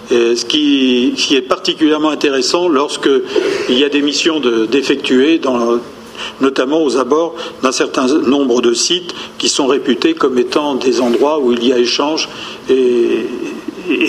[0.10, 3.10] ce qui, est particulièrement intéressant lorsque
[3.70, 5.40] il y a des missions d'effectuer
[6.42, 11.40] notamment aux abords d'un certain nombre de sites qui sont réputés comme étant des endroits
[11.40, 12.28] où il y a échange
[12.70, 13.26] et,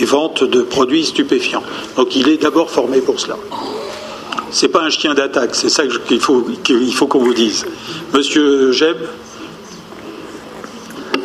[0.05, 1.62] vente de produits stupéfiants.
[1.97, 3.36] Donc il est d'abord formé pour cela.
[4.53, 7.64] Ce n'est pas un chien d'attaque, c'est ça qu'il faut qu'on vous dise.
[8.12, 8.96] Monsieur Jeb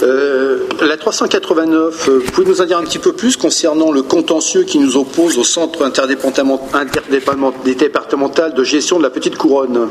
[0.04, 4.64] euh, la 389, euh, pouvez-vous nous en dire un petit peu plus concernant le contentieux
[4.64, 9.88] qui nous oppose au Centre interdépartemental de gestion de la Petite Couronne?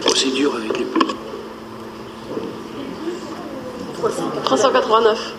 [0.00, 0.91] Procédure avec les
[4.02, 5.34] 389.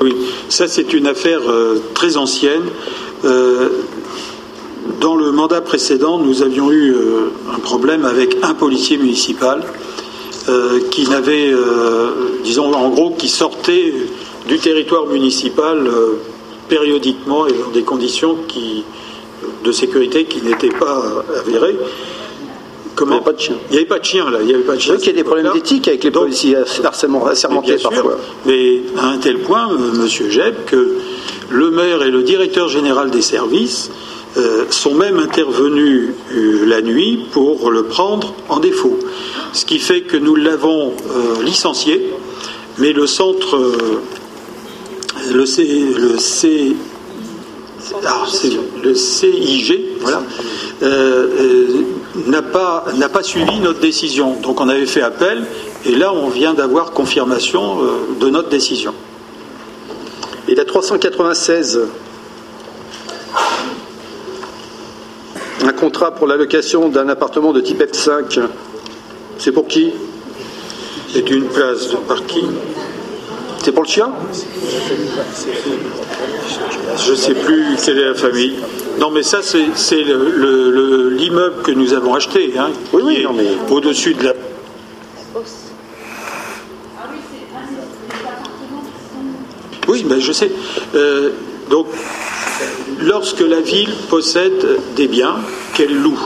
[0.00, 0.14] Oui,
[0.48, 2.62] ça c'est une affaire euh, très ancienne.
[3.24, 3.68] Euh,
[5.00, 9.62] dans le mandat précédent, nous avions eu euh, un problème avec un policier municipal
[10.92, 11.52] qui n'avait,
[12.44, 13.92] disons en gros, qui sortait
[14.46, 15.90] du territoire municipal
[16.68, 18.36] périodiquement et dans des conditions
[19.66, 21.02] de sécurité qui n'étaient pas
[21.38, 21.76] avérées.
[22.96, 23.56] Comment Il n'y avait pas de chien.
[23.68, 24.38] Il n'y avait pas de chien là.
[24.42, 24.96] Il y avait pas de chien.
[24.96, 28.16] qu'il y a des problèmes d'éthique avec les policiers harcèlement assermentés parfois.
[28.46, 29.76] mais à un tel point, M.
[29.78, 30.94] Euh, Monsieur Jeb, que
[31.50, 33.90] le maire et le directeur général des services
[34.38, 38.98] euh, sont même intervenus euh, la nuit pour le prendre en défaut.
[39.52, 40.92] Ce qui fait que nous l'avons
[41.44, 42.12] licencié,
[42.78, 43.58] mais le centre,
[45.32, 46.74] le, C, le, C,
[48.04, 48.24] ah,
[48.82, 50.22] le CIG, voilà,
[52.26, 54.36] n'a pas, n'a pas suivi notre décision.
[54.40, 55.44] Donc on avait fait appel
[55.84, 57.90] et là on vient d'avoir confirmation euh,
[58.20, 58.94] de notre décision.
[60.48, 61.80] Et la 396,
[65.64, 68.40] un contrat pour l'allocation d'un appartement de type F5,
[69.38, 69.92] c'est pour qui?
[71.12, 72.48] C'est une place de parking.
[73.66, 74.12] C'est pour le chien
[77.04, 78.54] Je ne sais plus quelle est la famille.
[79.00, 83.48] Non, mais ça, c'est l'immeuble que nous avons acheté, hein, oui, oui, mais...
[83.68, 84.34] au-dessus de la.
[89.88, 90.52] Oui, mais je sais.
[90.94, 91.30] Euh,
[91.68, 91.88] donc,
[93.00, 95.38] lorsque la ville possède des biens
[95.74, 96.20] qu'elle loue,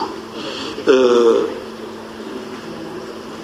[0.89, 1.45] euh,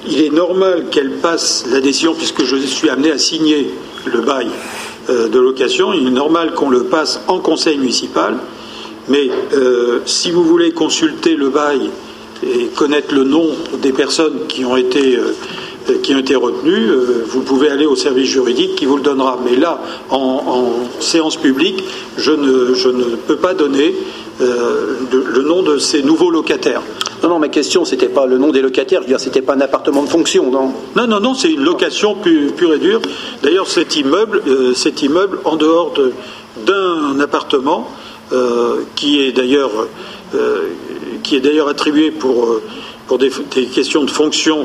[0.09, 3.71] il est normal qu'elle passe la décision, puisque je suis amené à signer
[4.05, 4.49] le bail
[5.11, 8.39] euh, de location, il est normal qu'on le passe en conseil municipal
[9.09, 11.91] mais euh, si vous voulez consulter le bail
[12.45, 13.47] et connaître le nom
[13.81, 16.91] des personnes qui ont été, euh, qui ont été retenues,
[17.29, 19.39] vous pouvez aller au service juridique qui vous le donnera.
[19.45, 19.81] Mais là,
[20.11, 20.65] en,
[20.99, 21.85] séance publique,
[22.19, 23.95] je ne, je ne, peux pas donner
[24.41, 26.83] le nom de ces nouveaux locataires.
[27.23, 29.55] Non, non, ma question, c'était pas le nom des locataires, je veux dire, c'était pas
[29.55, 33.01] un appartement de fonction, non Non, non, non, c'est une location pure, et dure.
[33.43, 34.43] D'ailleurs, cet immeuble,
[35.03, 35.95] immeuble, en dehors
[36.67, 37.89] d'un appartement,
[38.33, 39.71] euh, qui est d'ailleurs
[40.35, 40.63] euh,
[41.23, 42.61] qui est d'ailleurs attribué pour,
[43.11, 43.31] euh, des,
[43.67, 44.65] questions de fonction,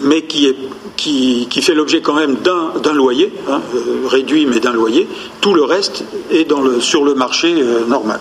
[0.00, 0.56] mais qui, est,
[0.96, 3.60] qui, fait l'objet quand même d'un loyer, hein,
[4.08, 5.06] réduit mais d'un loyer.
[5.42, 6.48] Tout le reste est
[6.80, 7.54] sur le marché
[7.86, 8.20] normal,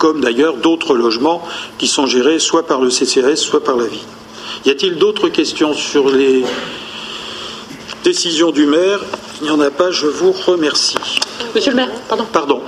[0.00, 1.42] comme d'ailleurs d'autres logements
[1.76, 4.00] qui sont gérés soit par le CCRS, soit par la ville.
[4.64, 6.42] Y a-t-il d'autres questions sur les
[8.02, 9.00] décisions du maire?
[9.40, 10.96] Il n'y en a pas, je vous remercie.
[11.54, 12.26] Monsieur le maire, pardon.
[12.32, 12.62] Pardon.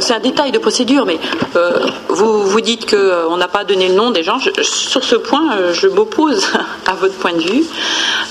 [0.00, 1.18] C'est un détail de procédure, mais
[1.54, 1.78] euh,
[2.08, 4.38] vous, vous dites qu'on euh, n'a pas donné le nom des gens.
[4.62, 6.46] sur ce point, euh, je m'oppose
[6.86, 7.64] à votre point de vue.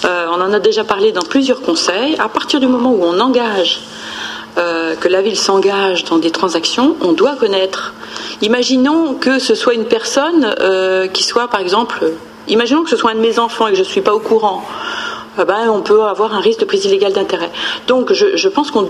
[0.04, 2.18] on en a déjà parlé dans plusieurs conseils.
[2.20, 3.80] À partir du moment où on engage
[4.58, 7.93] euh, que la ville s'engage dans des transactions, on doit connaître.
[8.41, 12.12] Imaginons que ce soit une personne euh, qui soit, par exemple,
[12.47, 14.20] imaginons que ce soit un de mes enfants et que je ne suis pas au
[14.20, 14.64] courant.
[15.39, 17.49] Eh ben, on peut avoir un risque de prise illégale d'intérêt.
[17.88, 18.88] Donc je, pense qu'il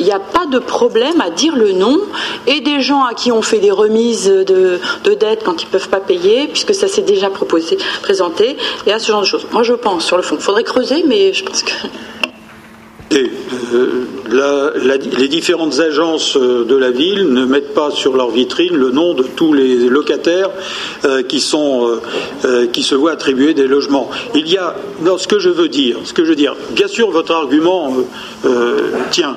[0.00, 2.00] n'y a pas de problème à dire le nom
[2.46, 5.70] et des gens à qui on fait des remises de, de dettes quand ils ne
[5.70, 7.28] peuvent pas payer, puisque ça s'est déjà
[8.02, 9.46] présenté, et à ce genre de choses.
[9.52, 11.72] Moi, je pense, sur le fond, il faudrait creuser, mais je pense que
[13.12, 14.70] euh,
[15.18, 19.14] les différentes agences euh, de la ville ne mettent pas sur leur vitrine le nom
[19.14, 20.50] de tous les locataires
[21.04, 24.10] euh, qui, se voient attribuer des logements.
[24.34, 24.74] Il y a,
[25.18, 27.94] ce que je veux dire, ce que je veux dire, bien sûr votre argument
[29.10, 29.36] tient,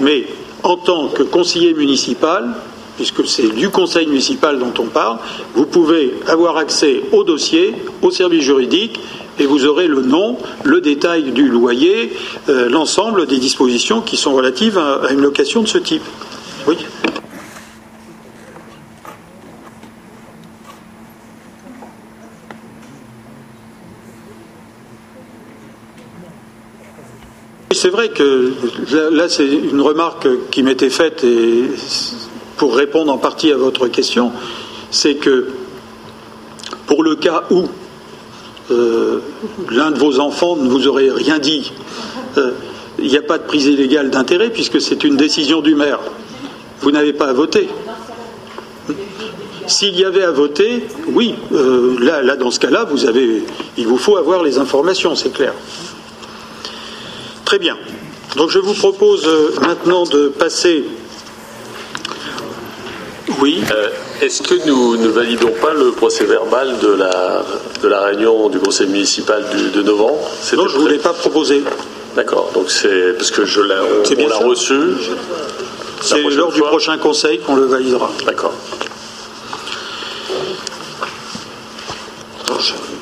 [0.00, 0.26] mais
[0.62, 2.54] en tant que conseiller municipal,
[2.96, 5.18] puisque c'est du conseil municipal dont on parle,
[5.54, 9.00] vous pouvez avoir accès au dossier, au service juridique
[9.38, 12.12] et vous aurez le nom, le détail du loyer,
[12.48, 16.02] euh, l'ensemble des dispositions qui sont relatives à, une location de ce type.
[16.66, 16.76] Oui.
[27.72, 28.54] C'est vrai que
[29.10, 31.24] là, c'est une remarque qui m'était faite
[32.56, 34.32] pour répondre en partie à votre question,
[34.90, 35.48] c'est que
[36.86, 37.68] pour le cas où
[38.70, 39.20] euh,
[39.70, 41.72] l'un de vos enfants ne vous aurait rien dit.
[42.36, 42.52] Euh,
[42.98, 46.00] il n'y a pas de prise illégale d'intérêt puisque c'est une décision du maire.
[46.80, 47.68] Vous n'avez pas à voter.
[49.66, 53.42] S'il y avait à voter, oui, euh, là, là, dans ce cas-là, vous avez,
[53.76, 55.52] il vous faut avoir les informations, c'est clair.
[57.44, 57.76] Très bien.
[58.36, 59.28] Donc je vous propose
[59.62, 60.84] maintenant de passer.
[63.40, 63.62] Oui.
[64.22, 67.44] Est-ce que nous ne validons pas le procès verbal de la,
[67.82, 70.30] de la réunion du conseil municipal de novembre?
[70.56, 71.62] Non, je ne voulais pas proposer.
[72.16, 74.74] D'accord, donc c'est parce que je l'ai, on, l'a reçu.
[76.00, 78.10] C'est lors du prochain conseil qu'on le validera.
[78.24, 78.54] D'accord.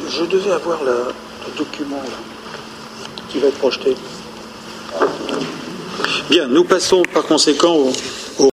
[0.08, 1.12] Je, devais avoir le
[1.56, 2.02] document
[3.28, 3.96] qui va être projeté.
[6.28, 7.92] Bien, nous passons par conséquent au